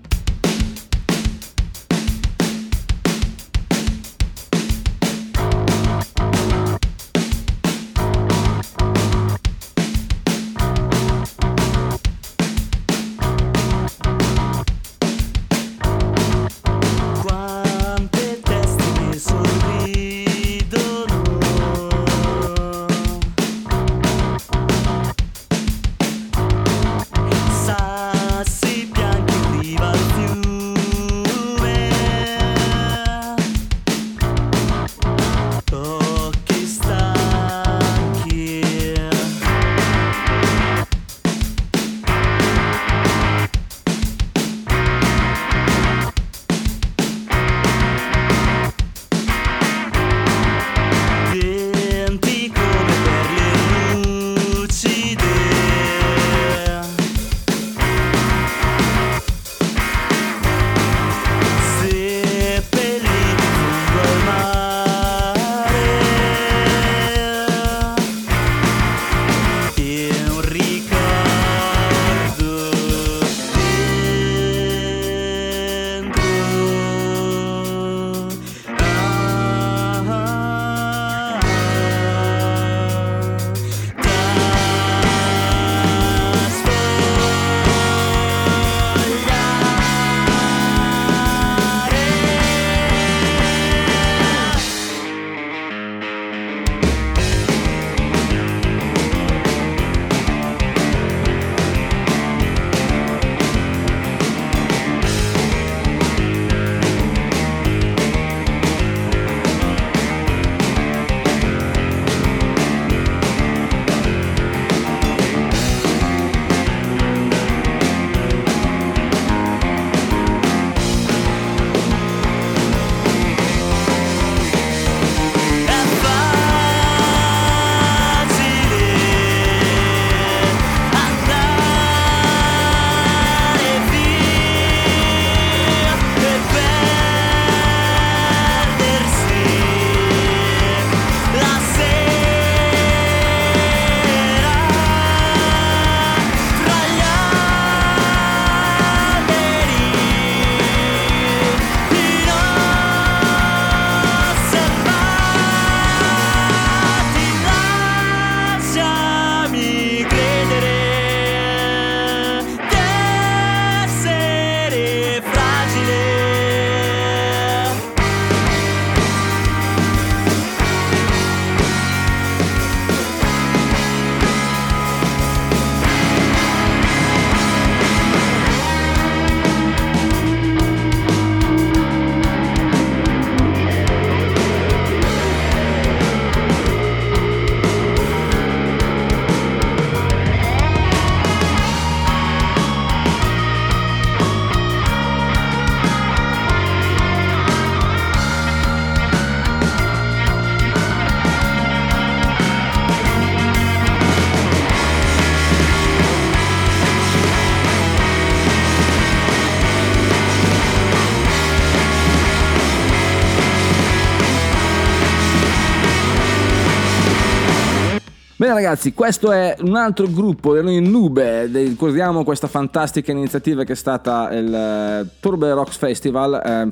Bene 218.49 218.61
ragazzi, 218.63 218.95
questo 218.95 219.31
è 219.31 219.55
un 219.59 219.75
altro 219.75 220.07
gruppo, 220.07 220.57
in 220.57 220.89
Nube, 220.89 221.45
ricordiamo 221.45 222.23
questa 222.23 222.47
fantastica 222.47 223.11
iniziativa 223.11 223.63
che 223.63 223.73
è 223.73 223.75
stata 223.75 224.31
il 224.31 224.51
eh, 224.51 225.07
Turbo 225.19 225.53
Rocks 225.53 225.77
Festival, 225.77 226.41
ehm, 226.43 226.71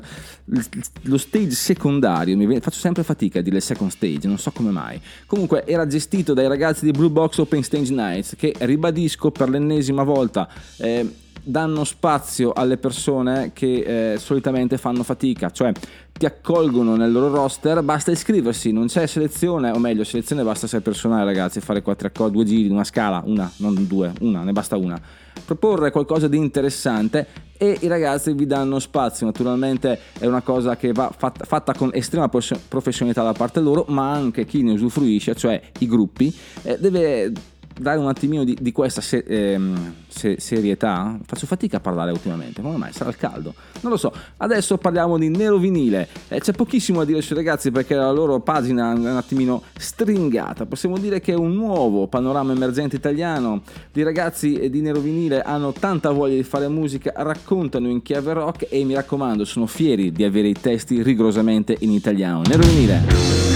lo 1.02 1.18
stage 1.18 1.52
secondario, 1.52 2.36
mi 2.36 2.58
faccio 2.58 2.80
sempre 2.80 3.04
fatica 3.04 3.38
a 3.38 3.42
dire 3.42 3.60
second 3.60 3.92
stage, 3.92 4.26
non 4.26 4.38
so 4.38 4.50
come 4.50 4.72
mai. 4.72 5.00
Comunque 5.26 5.64
era 5.66 5.86
gestito 5.86 6.34
dai 6.34 6.48
ragazzi 6.48 6.84
di 6.84 6.90
Blue 6.90 7.10
Box 7.10 7.38
Open 7.38 7.62
Stage 7.62 7.94
Nights 7.94 8.34
che 8.36 8.52
ribadisco 8.58 9.30
per 9.30 9.48
l'ennesima 9.48 10.02
volta 10.02 10.48
eh, 10.78 11.08
danno 11.42 11.84
spazio 11.84 12.52
alle 12.52 12.76
persone 12.76 13.52
che 13.52 14.12
eh, 14.12 14.18
solitamente 14.18 14.78
fanno 14.78 15.02
fatica, 15.02 15.50
cioè 15.50 15.72
ti 16.12 16.26
accolgono 16.26 16.96
nel 16.96 17.12
loro 17.12 17.32
roster, 17.32 17.82
basta 17.82 18.10
iscriversi, 18.10 18.72
non 18.72 18.86
c'è 18.86 19.06
selezione, 19.06 19.70
o 19.70 19.78
meglio, 19.78 20.04
selezione 20.04 20.42
basta 20.42 20.66
essere 20.66 20.82
personale 20.82 21.24
ragazzi, 21.24 21.60
fare 21.60 21.80
quattro 21.80 22.08
accordi, 22.08 22.32
due 22.32 22.44
giri, 22.44 22.68
una 22.68 22.84
scala, 22.84 23.22
una, 23.24 23.50
non 23.58 23.86
due, 23.86 24.12
una, 24.20 24.42
ne 24.42 24.52
basta 24.52 24.76
una. 24.76 25.00
Proporre 25.44 25.92
qualcosa 25.92 26.26
di 26.26 26.36
interessante 26.36 27.26
e 27.56 27.78
i 27.80 27.86
ragazzi 27.86 28.32
vi 28.32 28.46
danno 28.46 28.80
spazio, 28.80 29.26
naturalmente 29.26 29.98
è 30.18 30.26
una 30.26 30.42
cosa 30.42 30.76
che 30.76 30.92
va 30.92 31.12
fatta, 31.16 31.44
fatta 31.44 31.72
con 31.72 31.90
estrema 31.92 32.28
professionalità 32.28 33.22
da 33.22 33.32
parte 33.32 33.60
loro, 33.60 33.84
ma 33.88 34.10
anche 34.12 34.44
chi 34.44 34.62
ne 34.62 34.72
usufruisce, 34.72 35.36
cioè 35.36 35.60
i 35.78 35.86
gruppi, 35.86 36.34
eh, 36.62 36.78
deve 36.78 37.32
dare 37.78 37.98
un 37.98 38.08
attimino 38.08 38.44
di, 38.44 38.56
di 38.60 38.72
questa 38.72 39.00
se- 39.00 39.24
ehm, 39.26 39.94
se- 40.08 40.36
serietà. 40.38 41.18
Faccio 41.24 41.46
fatica 41.46 41.78
a 41.78 41.80
parlare 41.80 42.10
ultimamente, 42.10 42.60
come 42.62 42.76
mai? 42.76 42.92
Sarà 42.92 43.10
il 43.10 43.16
caldo? 43.16 43.54
Non 43.80 43.92
lo 43.92 43.98
so. 43.98 44.12
Adesso 44.38 44.76
parliamo 44.78 45.18
di 45.18 45.28
Nero 45.28 45.58
Vinile. 45.58 46.08
Eh, 46.28 46.40
c'è 46.40 46.52
pochissimo 46.52 46.98
da 46.98 47.04
dire 47.04 47.22
sui 47.22 47.36
ragazzi 47.36 47.70
perché 47.70 47.94
la 47.94 48.10
loro 48.10 48.40
pagina 48.40 48.92
è 48.92 48.96
un 48.96 49.06
attimino 49.06 49.62
stringata. 49.76 50.66
Possiamo 50.66 50.98
dire 50.98 51.20
che 51.20 51.32
è 51.32 51.36
un 51.36 51.52
nuovo 51.54 52.06
panorama 52.06 52.52
emergente 52.52 52.96
italiano. 52.96 53.62
I 53.92 54.02
ragazzi 54.02 54.68
di 54.70 54.80
Nero 54.80 55.00
Vinile 55.00 55.42
hanno 55.42 55.72
tanta 55.72 56.10
voglia 56.10 56.36
di 56.36 56.44
fare 56.44 56.68
musica, 56.68 57.12
raccontano 57.16 57.88
in 57.88 58.02
chiave 58.02 58.32
rock 58.32 58.66
e 58.70 58.84
mi 58.84 58.94
raccomando, 58.94 59.44
sono 59.44 59.66
fieri 59.66 60.12
di 60.12 60.24
avere 60.24 60.48
i 60.48 60.54
testi 60.54 61.02
rigorosamente 61.02 61.76
in 61.80 61.90
italiano. 61.90 62.42
Nero 62.46 62.62
Vinile. 62.62 63.47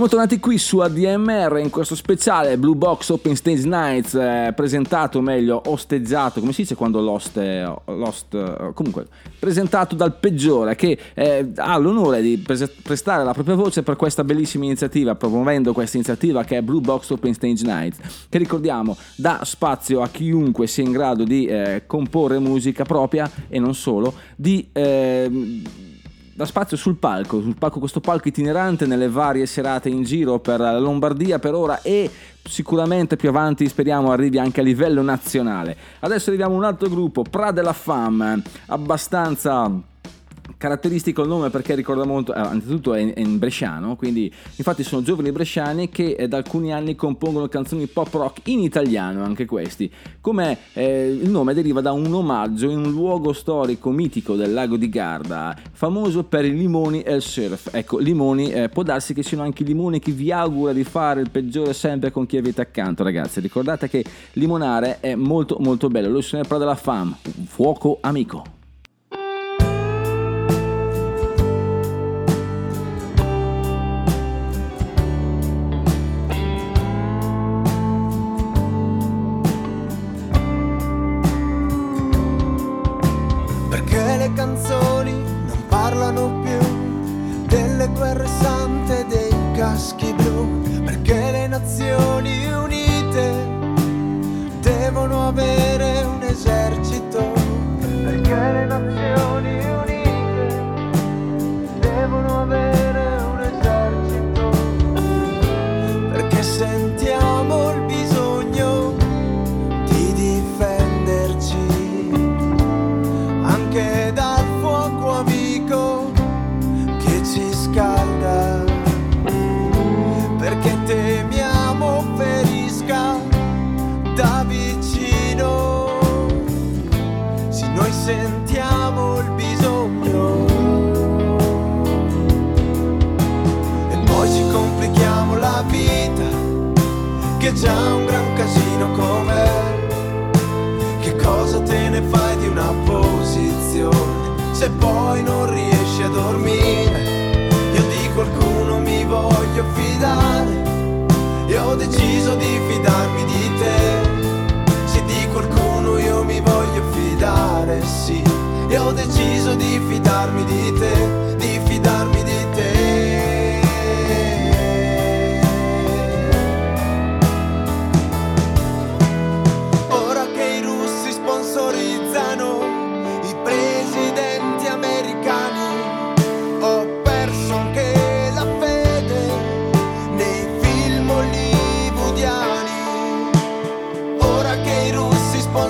Siamo 0.00 0.14
tornati 0.14 0.40
qui 0.40 0.56
su 0.56 0.78
ADMR 0.78 1.58
in 1.58 1.68
questo 1.68 1.94
speciale 1.94 2.56
Blue 2.56 2.74
Box 2.74 3.10
Open 3.10 3.36
Stage 3.36 3.68
Nights, 3.68 4.14
eh, 4.14 4.50
presentato, 4.56 5.20
meglio, 5.20 5.60
osteggiato, 5.66 6.40
come 6.40 6.54
si 6.54 6.62
dice 6.62 6.74
quando 6.74 7.02
l'host, 7.02 7.36
l'host 7.36 8.32
eh, 8.32 8.70
comunque, 8.72 9.08
presentato 9.38 9.94
dal 9.94 10.16
peggiore 10.16 10.74
che 10.74 10.98
eh, 11.12 11.52
ha 11.54 11.76
l'onore 11.76 12.22
di 12.22 12.38
pres- 12.38 12.70
prestare 12.82 13.24
la 13.24 13.34
propria 13.34 13.56
voce 13.56 13.82
per 13.82 13.96
questa 13.96 14.24
bellissima 14.24 14.64
iniziativa, 14.64 15.16
promuovendo 15.16 15.74
questa 15.74 15.98
iniziativa 15.98 16.44
che 16.44 16.56
è 16.56 16.62
Blue 16.62 16.80
Box 16.80 17.10
Open 17.10 17.34
Stage 17.34 17.66
Nights, 17.66 17.98
che 18.30 18.38
ricordiamo 18.38 18.96
dà 19.16 19.40
spazio 19.44 20.00
a 20.00 20.08
chiunque 20.08 20.66
sia 20.66 20.82
in 20.82 20.92
grado 20.92 21.24
di 21.24 21.44
eh, 21.44 21.82
comporre 21.86 22.38
musica 22.38 22.84
propria 22.84 23.30
e 23.48 23.58
non 23.58 23.74
solo, 23.74 24.14
di... 24.34 24.66
da 26.40 26.46
spazio 26.46 26.78
sul 26.78 26.96
palco, 26.96 27.42
sul 27.42 27.54
palco, 27.58 27.80
questo 27.80 28.00
palco 28.00 28.28
itinerante 28.28 28.86
nelle 28.86 29.10
varie 29.10 29.44
serate 29.44 29.90
in 29.90 30.04
giro 30.04 30.38
per 30.38 30.58
la 30.58 30.78
Lombardia 30.78 31.38
per 31.38 31.52
ora 31.52 31.82
e 31.82 32.10
sicuramente 32.42 33.16
più 33.16 33.28
avanti 33.28 33.68
speriamo 33.68 34.10
arrivi 34.10 34.38
anche 34.38 34.60
a 34.60 34.62
livello 34.62 35.02
nazionale. 35.02 35.76
Adesso 35.98 36.30
arriviamo 36.30 36.54
a 36.54 36.56
un 36.56 36.64
altro 36.64 36.88
gruppo, 36.88 37.24
Pra 37.28 37.50
de 37.50 37.60
la 37.60 37.74
Femme, 37.74 38.42
abbastanza 38.68 39.70
caratteristico 40.60 41.22
il 41.22 41.28
nome 41.28 41.48
perché 41.48 41.74
ricorda 41.74 42.04
molto, 42.04 42.34
eh, 42.34 42.38
anzitutto 42.38 42.92
è 42.92 43.00
in, 43.00 43.12
è 43.14 43.20
in 43.20 43.38
bresciano, 43.38 43.96
quindi 43.96 44.30
infatti 44.56 44.82
sono 44.82 45.00
giovani 45.00 45.32
bresciani 45.32 45.88
che 45.88 46.10
eh, 46.10 46.28
da 46.28 46.36
alcuni 46.36 46.70
anni 46.70 46.94
compongono 46.94 47.48
canzoni 47.48 47.86
pop 47.86 48.12
rock 48.12 48.46
in 48.48 48.58
italiano, 48.58 49.24
anche 49.24 49.46
questi. 49.46 49.90
Come 50.20 50.58
eh, 50.74 51.08
il 51.08 51.30
nome 51.30 51.54
deriva 51.54 51.80
da 51.80 51.92
un 51.92 52.12
omaggio 52.12 52.68
in 52.68 52.76
un 52.76 52.90
luogo 52.90 53.32
storico 53.32 53.88
mitico 53.90 54.36
del 54.36 54.52
lago 54.52 54.76
di 54.76 54.90
Garda, 54.90 55.56
famoso 55.72 56.24
per 56.24 56.44
i 56.44 56.54
limoni 56.54 57.00
e 57.00 57.14
il 57.14 57.22
surf. 57.22 57.70
Ecco, 57.72 57.96
limoni, 57.96 58.52
eh, 58.52 58.68
può 58.68 58.82
darsi 58.82 59.14
che 59.14 59.22
siano 59.22 59.44
anche 59.44 59.62
i 59.62 59.66
limoni 59.66 59.98
che 59.98 60.12
vi 60.12 60.30
augura 60.30 60.74
di 60.74 60.84
fare 60.84 61.22
il 61.22 61.30
peggiore 61.30 61.72
sempre 61.72 62.10
con 62.10 62.26
chi 62.26 62.36
avete 62.36 62.60
accanto, 62.60 63.02
ragazzi. 63.02 63.40
Ricordate 63.40 63.88
che 63.88 64.04
limonare 64.34 65.00
è 65.00 65.14
molto 65.14 65.56
molto 65.58 65.88
bello. 65.88 66.10
Lui 66.10 66.20
sono 66.20 66.42
della 66.46 66.74
fam, 66.74 67.16
fuoco 67.46 67.96
amico. 68.02 68.58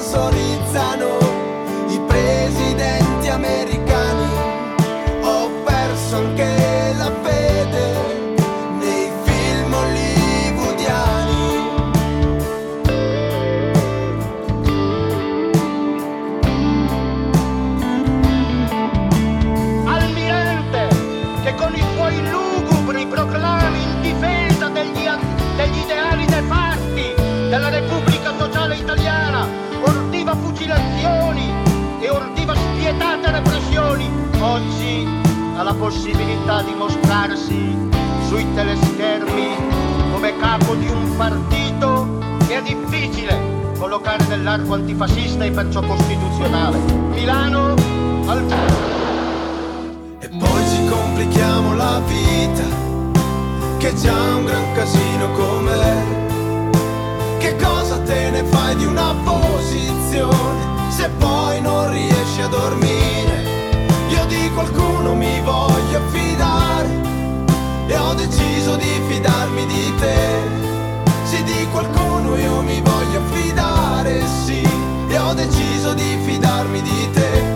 so 0.02 0.29
nell'arco 44.40 44.72
antifascista 44.72 45.44
e 45.44 45.50
perciò 45.50 45.82
costituzionale. 45.82 46.78
Milano 47.10 47.74
al 48.26 48.42
E 50.20 50.28
poi 50.28 50.62
ci 50.68 50.86
complichiamo 50.88 51.74
la 51.74 52.00
vita, 52.06 52.64
che 53.76 53.88
è 53.90 53.92
già 53.92 54.14
un 54.14 54.44
gran 54.46 54.72
casino 54.72 55.30
com'è. 55.32 56.02
Che 57.38 57.56
cosa 57.56 57.98
te 58.00 58.30
ne 58.30 58.42
fai 58.44 58.76
di 58.76 58.86
una 58.86 59.14
posizione 59.24 60.88
se 60.88 61.08
poi 61.18 61.60
non 61.60 61.90
riesci 61.90 62.40
a 62.40 62.48
dormire? 62.48 63.44
Io 64.08 64.24
di 64.26 64.50
qualcuno 64.54 65.14
mi 65.14 65.40
voglio 65.42 66.00
fidare 66.08 66.88
e 67.86 67.96
ho 67.96 68.14
deciso 68.14 68.76
di 68.76 69.00
fidarmi 69.06 69.66
di 69.66 69.94
te. 69.98 70.69
Di 71.61 71.67
qualcuno 71.67 72.37
io 72.38 72.63
mi 72.63 72.81
voglio 72.81 73.21
fidare, 73.33 74.27
sì, 74.46 74.63
e 74.63 75.19
ho 75.19 75.35
deciso 75.35 75.92
di 75.92 76.17
fidarmi 76.25 76.81
di 76.81 77.11
te, 77.13 77.50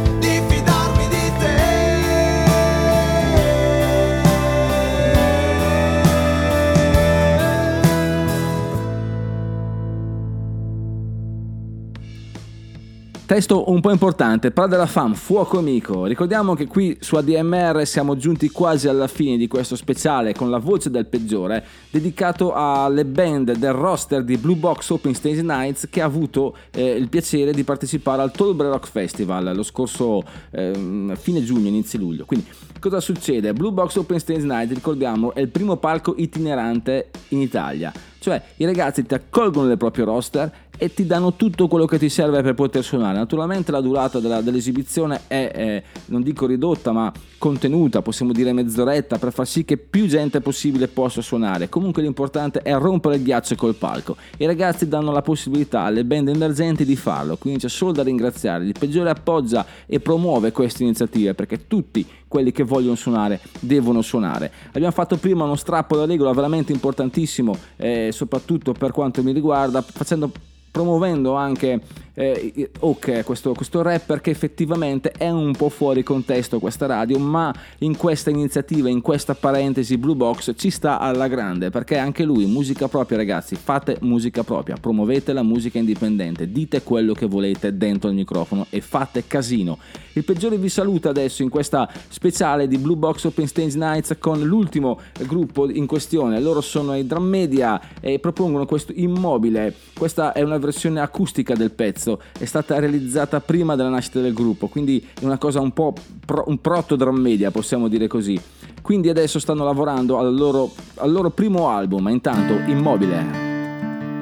Testo 13.34 13.68
un 13.72 13.80
po' 13.80 13.90
importante, 13.90 14.52
Pra 14.52 14.68
della 14.68 14.86
Fam, 14.86 15.12
fuoco 15.14 15.58
amico. 15.58 16.04
Ricordiamo 16.04 16.54
che 16.54 16.68
qui 16.68 16.96
su 17.00 17.16
ADMR 17.16 17.84
siamo 17.84 18.16
giunti 18.16 18.48
quasi 18.48 18.86
alla 18.86 19.08
fine 19.08 19.36
di 19.36 19.48
questo 19.48 19.74
speciale 19.74 20.32
con 20.32 20.50
la 20.50 20.58
voce 20.58 20.88
del 20.88 21.06
peggiore, 21.06 21.64
dedicato 21.90 22.52
alle 22.54 23.04
band 23.04 23.56
del 23.56 23.72
roster 23.72 24.22
di 24.22 24.36
Blue 24.36 24.54
Box 24.54 24.88
Open 24.90 25.14
Stage 25.14 25.42
Nights 25.42 25.88
che 25.90 26.00
ha 26.00 26.04
avuto 26.04 26.56
eh, 26.70 26.92
il 26.92 27.08
piacere 27.08 27.52
di 27.52 27.64
partecipare 27.64 28.22
al 28.22 28.30
Tolbre 28.30 28.68
Rock 28.68 28.86
Festival 28.86 29.52
lo 29.52 29.64
scorso 29.64 30.22
ehm, 30.52 31.16
fine 31.16 31.42
giugno, 31.42 31.66
inizio 31.66 31.98
luglio. 31.98 32.26
Quindi 32.26 32.46
cosa 32.78 33.00
succede? 33.00 33.52
Blue 33.52 33.72
Box 33.72 33.96
Open 33.96 34.20
Stage 34.20 34.44
Night, 34.44 34.72
ricordiamo, 34.72 35.34
è 35.34 35.40
il 35.40 35.48
primo 35.48 35.76
palco 35.76 36.14
itinerante 36.16 37.10
in 37.30 37.40
Italia. 37.40 37.92
Cioè 38.24 38.42
i 38.56 38.64
ragazzi 38.64 39.04
ti 39.04 39.12
accolgono 39.12 39.66
nel 39.66 39.76
proprio 39.76 40.06
roster 40.06 40.50
e 40.76 40.92
ti 40.92 41.06
danno 41.06 41.34
tutto 41.34 41.68
quello 41.68 41.86
che 41.86 41.98
ti 41.98 42.08
serve 42.08 42.42
per 42.42 42.54
poter 42.54 42.82
suonare. 42.82 43.16
Naturalmente 43.16 43.70
la 43.70 43.80
durata 43.80 44.20
della- 44.20 44.40
dell'esibizione 44.40 45.22
è, 45.26 45.50
eh, 45.54 45.82
non 46.06 46.22
dico 46.22 46.46
ridotta, 46.46 46.92
ma 46.92 47.12
contenuta, 47.38 48.02
possiamo 48.02 48.32
dire 48.32 48.52
mezz'oretta, 48.52 49.18
per 49.18 49.32
far 49.32 49.46
sì 49.46 49.64
che 49.64 49.76
più 49.76 50.06
gente 50.06 50.40
possibile 50.40 50.88
possa 50.88 51.20
suonare. 51.20 51.68
Comunque 51.68 52.02
l'importante 52.02 52.60
è 52.60 52.74
rompere 52.74 53.16
il 53.16 53.22
ghiaccio 53.22 53.54
col 53.54 53.74
palco. 53.74 54.16
I 54.38 54.46
ragazzi 54.46 54.88
danno 54.88 55.12
la 55.12 55.22
possibilità 55.22 55.82
alle 55.82 56.04
band 56.04 56.28
emergenti 56.28 56.84
di 56.84 56.96
farlo, 56.96 57.36
quindi 57.36 57.60
c'è 57.60 57.68
solo 57.68 57.92
da 57.92 58.02
ringraziare. 58.02 58.64
Il 58.64 58.74
peggiore 58.78 59.10
appoggia 59.10 59.64
e 59.86 60.00
promuove 60.00 60.52
queste 60.52 60.82
iniziative 60.82 61.34
perché 61.34 61.66
tutti 61.66 62.06
quelli 62.34 62.50
che 62.50 62.64
vogliono 62.64 62.96
suonare 62.96 63.38
devono 63.60 64.02
suonare. 64.02 64.50
Abbiamo 64.70 64.90
fatto 64.90 65.16
prima 65.18 65.44
uno 65.44 65.54
strappo 65.54 65.96
da 65.96 66.04
regola 66.04 66.32
veramente 66.32 66.72
importantissimo, 66.72 67.56
eh, 67.76 68.08
soprattutto 68.10 68.72
per 68.72 68.90
quanto 68.90 69.22
mi 69.22 69.30
riguarda, 69.30 69.82
facendo 69.82 70.32
promuovendo 70.68 71.34
anche 71.34 71.80
eh, 72.14 72.70
Ok, 72.80 73.24
questo, 73.24 73.52
questo 73.54 73.82
rapper 73.82 74.20
che 74.20 74.30
effettivamente 74.30 75.10
è 75.10 75.30
un 75.30 75.52
po' 75.56 75.68
fuori 75.68 76.02
contesto 76.02 76.58
questa 76.58 76.86
radio, 76.86 77.18
ma 77.18 77.52
in 77.78 77.96
questa 77.96 78.30
iniziativa, 78.30 78.88
in 78.88 79.00
questa 79.00 79.34
parentesi 79.34 79.96
Blue 79.96 80.14
Box 80.14 80.52
ci 80.56 80.70
sta 80.70 80.98
alla 80.98 81.28
grande, 81.28 81.70
perché 81.70 81.96
anche 81.96 82.24
lui, 82.24 82.46
musica 82.46 82.88
propria 82.88 83.16
ragazzi, 83.16 83.56
fate 83.56 83.96
musica 84.02 84.44
propria, 84.44 84.76
promuovete 84.76 85.32
la 85.32 85.42
musica 85.42 85.78
indipendente, 85.78 86.50
dite 86.52 86.82
quello 86.82 87.14
che 87.14 87.26
volete 87.26 87.76
dentro 87.76 88.10
il 88.10 88.16
microfono 88.16 88.66
e 88.70 88.80
fate 88.80 89.24
casino. 89.26 89.78
Il 90.12 90.24
peggiore 90.24 90.58
vi 90.58 90.68
saluta 90.68 91.08
adesso 91.08 91.42
in 91.42 91.48
questa 91.48 91.90
speciale 92.08 92.68
di 92.68 92.78
Blue 92.78 92.96
Box 92.96 93.24
Open 93.24 93.48
Stage 93.48 93.76
Nights 93.76 94.16
con 94.18 94.40
l'ultimo 94.42 95.00
gruppo 95.26 95.68
in 95.68 95.86
questione, 95.86 96.38
loro 96.40 96.60
sono 96.60 96.94
i 96.96 97.06
Drum 97.06 97.26
Media 97.26 97.80
e 98.00 98.18
propongono 98.18 98.66
questo 98.66 98.92
immobile, 98.94 99.74
questa 99.96 100.32
è 100.32 100.42
una 100.42 100.58
versione 100.58 101.00
acustica 101.00 101.54
del 101.54 101.72
pezzo, 101.72 102.03
è 102.38 102.44
stata 102.44 102.78
realizzata 102.78 103.40
prima 103.40 103.76
della 103.76 103.88
nascita 103.88 104.20
del 104.20 104.32
gruppo, 104.32 104.68
quindi 104.68 105.04
è 105.20 105.24
una 105.24 105.38
cosa 105.38 105.60
un 105.60 105.72
po' 105.72 105.94
pro- 106.24 106.44
un 106.46 106.60
proto 106.60 106.96
drum 106.96 107.18
media, 107.18 107.50
possiamo 107.50 107.88
dire 107.88 108.06
così. 108.06 108.40
Quindi 108.82 109.08
adesso 109.08 109.38
stanno 109.38 109.64
lavorando 109.64 110.18
al 110.18 110.34
loro, 110.34 110.70
al 110.96 111.10
loro 111.10 111.30
primo 111.30 111.68
album, 111.68 112.02
ma 112.02 112.10
intanto 112.10 112.52
immobile. 112.70 113.52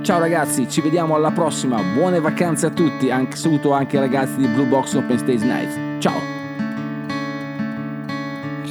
Ciao 0.02 0.18
ragazzi, 0.18 0.68
ci 0.68 0.80
vediamo 0.80 1.14
alla 1.14 1.30
prossima, 1.30 1.80
buone 1.94 2.18
vacanze 2.20 2.66
a 2.66 2.70
tutti, 2.70 3.10
anche, 3.10 3.36
saluto 3.36 3.72
anche 3.72 3.96
i 3.96 4.00
ragazzi 4.00 4.36
di 4.36 4.46
Blue 4.48 4.66
Box 4.66 4.94
Open 4.94 5.18
Stage 5.18 5.44
Nights. 5.44 6.02
Ciao! 6.02 6.40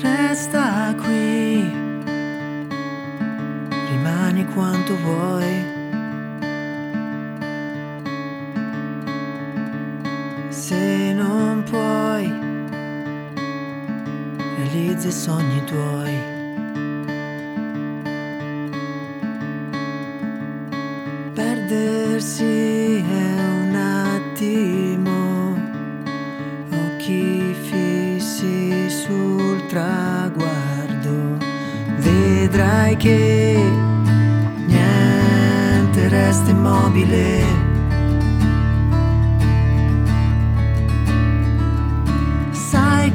Resta 0.01 0.93
qui, 0.97 1.61
rimani 3.91 4.45
quanto 4.53 4.95
vuoi. 5.03 5.70
Se 10.71 11.11
non 11.11 11.63
puoi, 11.69 12.31
realizza 14.55 15.09
i 15.09 15.11
sogni 15.11 15.61
tuoi. 15.65 16.17
Perdersi 21.33 23.03
è 23.05 23.33
un 23.63 23.75
attimo, 23.75 25.57
occhi 26.69 27.53
fissi 27.63 28.89
sul 28.89 29.65
traguardo. 29.67 31.37
Vedrai 31.97 32.95
che 32.95 33.61
niente 34.67 36.07
resta 36.07 36.49
immobile. 36.49 37.70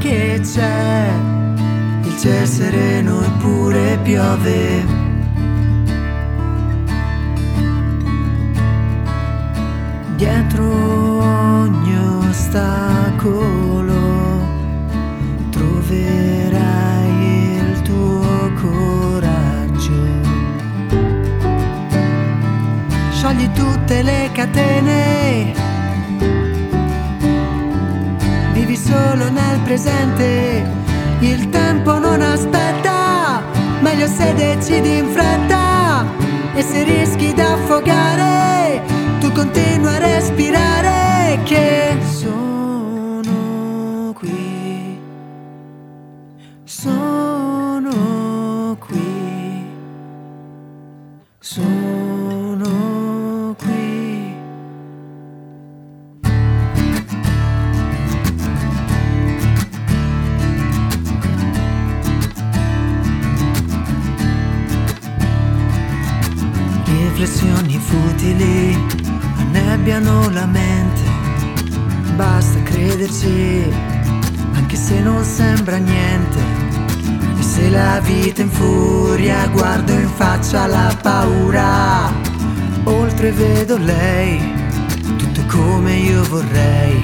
Che 0.08 0.40
c'è 0.40 1.10
il 2.02 2.16
cielo 2.18 2.46
sereno 2.46 3.22
eppure 3.22 3.98
piove. 4.02 4.84
Dietro 10.14 10.64
ogni 10.64 11.98
ostacolo 12.28 13.94
troverai 15.50 17.10
il 17.56 17.82
tuo 17.82 18.52
coraggio. 18.62 20.04
Sciogli 23.10 23.50
tutte 23.52 24.02
le 24.02 24.30
catene, 24.32 25.55
solo 28.86 29.28
nel 29.30 29.58
presente, 29.64 30.64
il 31.18 31.48
tempo 31.50 31.98
non 31.98 32.20
aspetta, 32.20 33.42
meglio 33.80 34.06
se 34.06 34.32
decidi 34.34 34.98
in 34.98 35.08
fretta. 35.12 36.04
E 36.54 36.62
se 36.62 36.84
rischi 36.84 37.34
d'affogare, 37.34 38.80
tu 39.20 39.30
continua 39.32 39.94
a 39.94 39.98
respirare 39.98 41.40
che 41.44 41.75
Riflessioni 67.18 67.78
futili 67.78 68.78
annebbiano 69.38 70.28
la 70.28 70.44
mente, 70.44 71.00
basta 72.14 72.62
crederci, 72.62 73.72
anche 74.52 74.76
se 74.76 75.00
non 75.00 75.24
sembra 75.24 75.78
niente. 75.78 76.38
E 77.38 77.42
se 77.42 77.70
la 77.70 78.00
vita 78.00 78.42
infuria, 78.42 79.46
guardo 79.46 79.92
in 79.92 80.10
faccia 80.14 80.66
la 80.66 80.94
paura, 81.00 82.12
oltre 82.84 83.32
vedo 83.32 83.78
lei, 83.78 84.52
tutto 85.16 85.40
come 85.46 85.94
io 85.94 86.22
vorrei. 86.24 87.02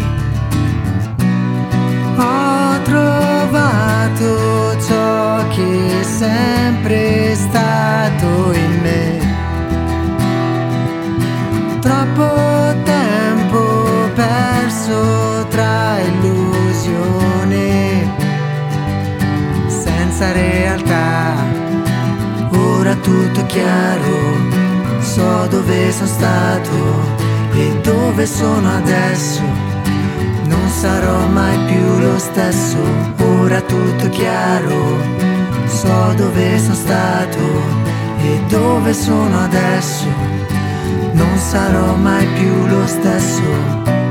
Ho 2.16 2.82
trovato 2.82 4.76
ciò 4.78 5.48
che 5.48 6.00
è 6.00 6.04
sempre 6.04 7.34
stato 7.34 8.52
in 8.52 8.80
me. 8.82 9.31
Troppo 11.82 12.30
tempo 12.84 14.08
perso 14.14 15.44
tra 15.48 15.98
illusione 15.98 18.08
senza 19.66 20.30
realtà. 20.30 21.34
Ora 22.52 22.94
tutto 22.94 23.40
è 23.40 23.46
chiaro, 23.46 24.36
so 25.00 25.48
dove 25.48 25.90
sono 25.90 26.06
stato 26.06 26.70
e 27.52 27.76
dove 27.82 28.26
sono 28.26 28.76
adesso. 28.76 29.42
Non 30.44 30.68
sarò 30.68 31.26
mai 31.26 31.58
più 31.66 31.98
lo 31.98 32.16
stesso, 32.16 32.78
ora 33.40 33.60
tutto 33.60 34.04
è 34.04 34.08
chiaro, 34.08 34.98
so 35.66 36.12
dove 36.14 36.60
sono 36.60 36.74
stato 36.74 37.40
e 38.18 38.40
dove 38.46 38.94
sono 38.94 39.40
adesso 39.40 40.41
non 41.22 41.38
sarò 41.38 41.94
mai 41.94 42.26
più 42.34 42.66
lo 42.66 42.86
stesso. 42.86 44.01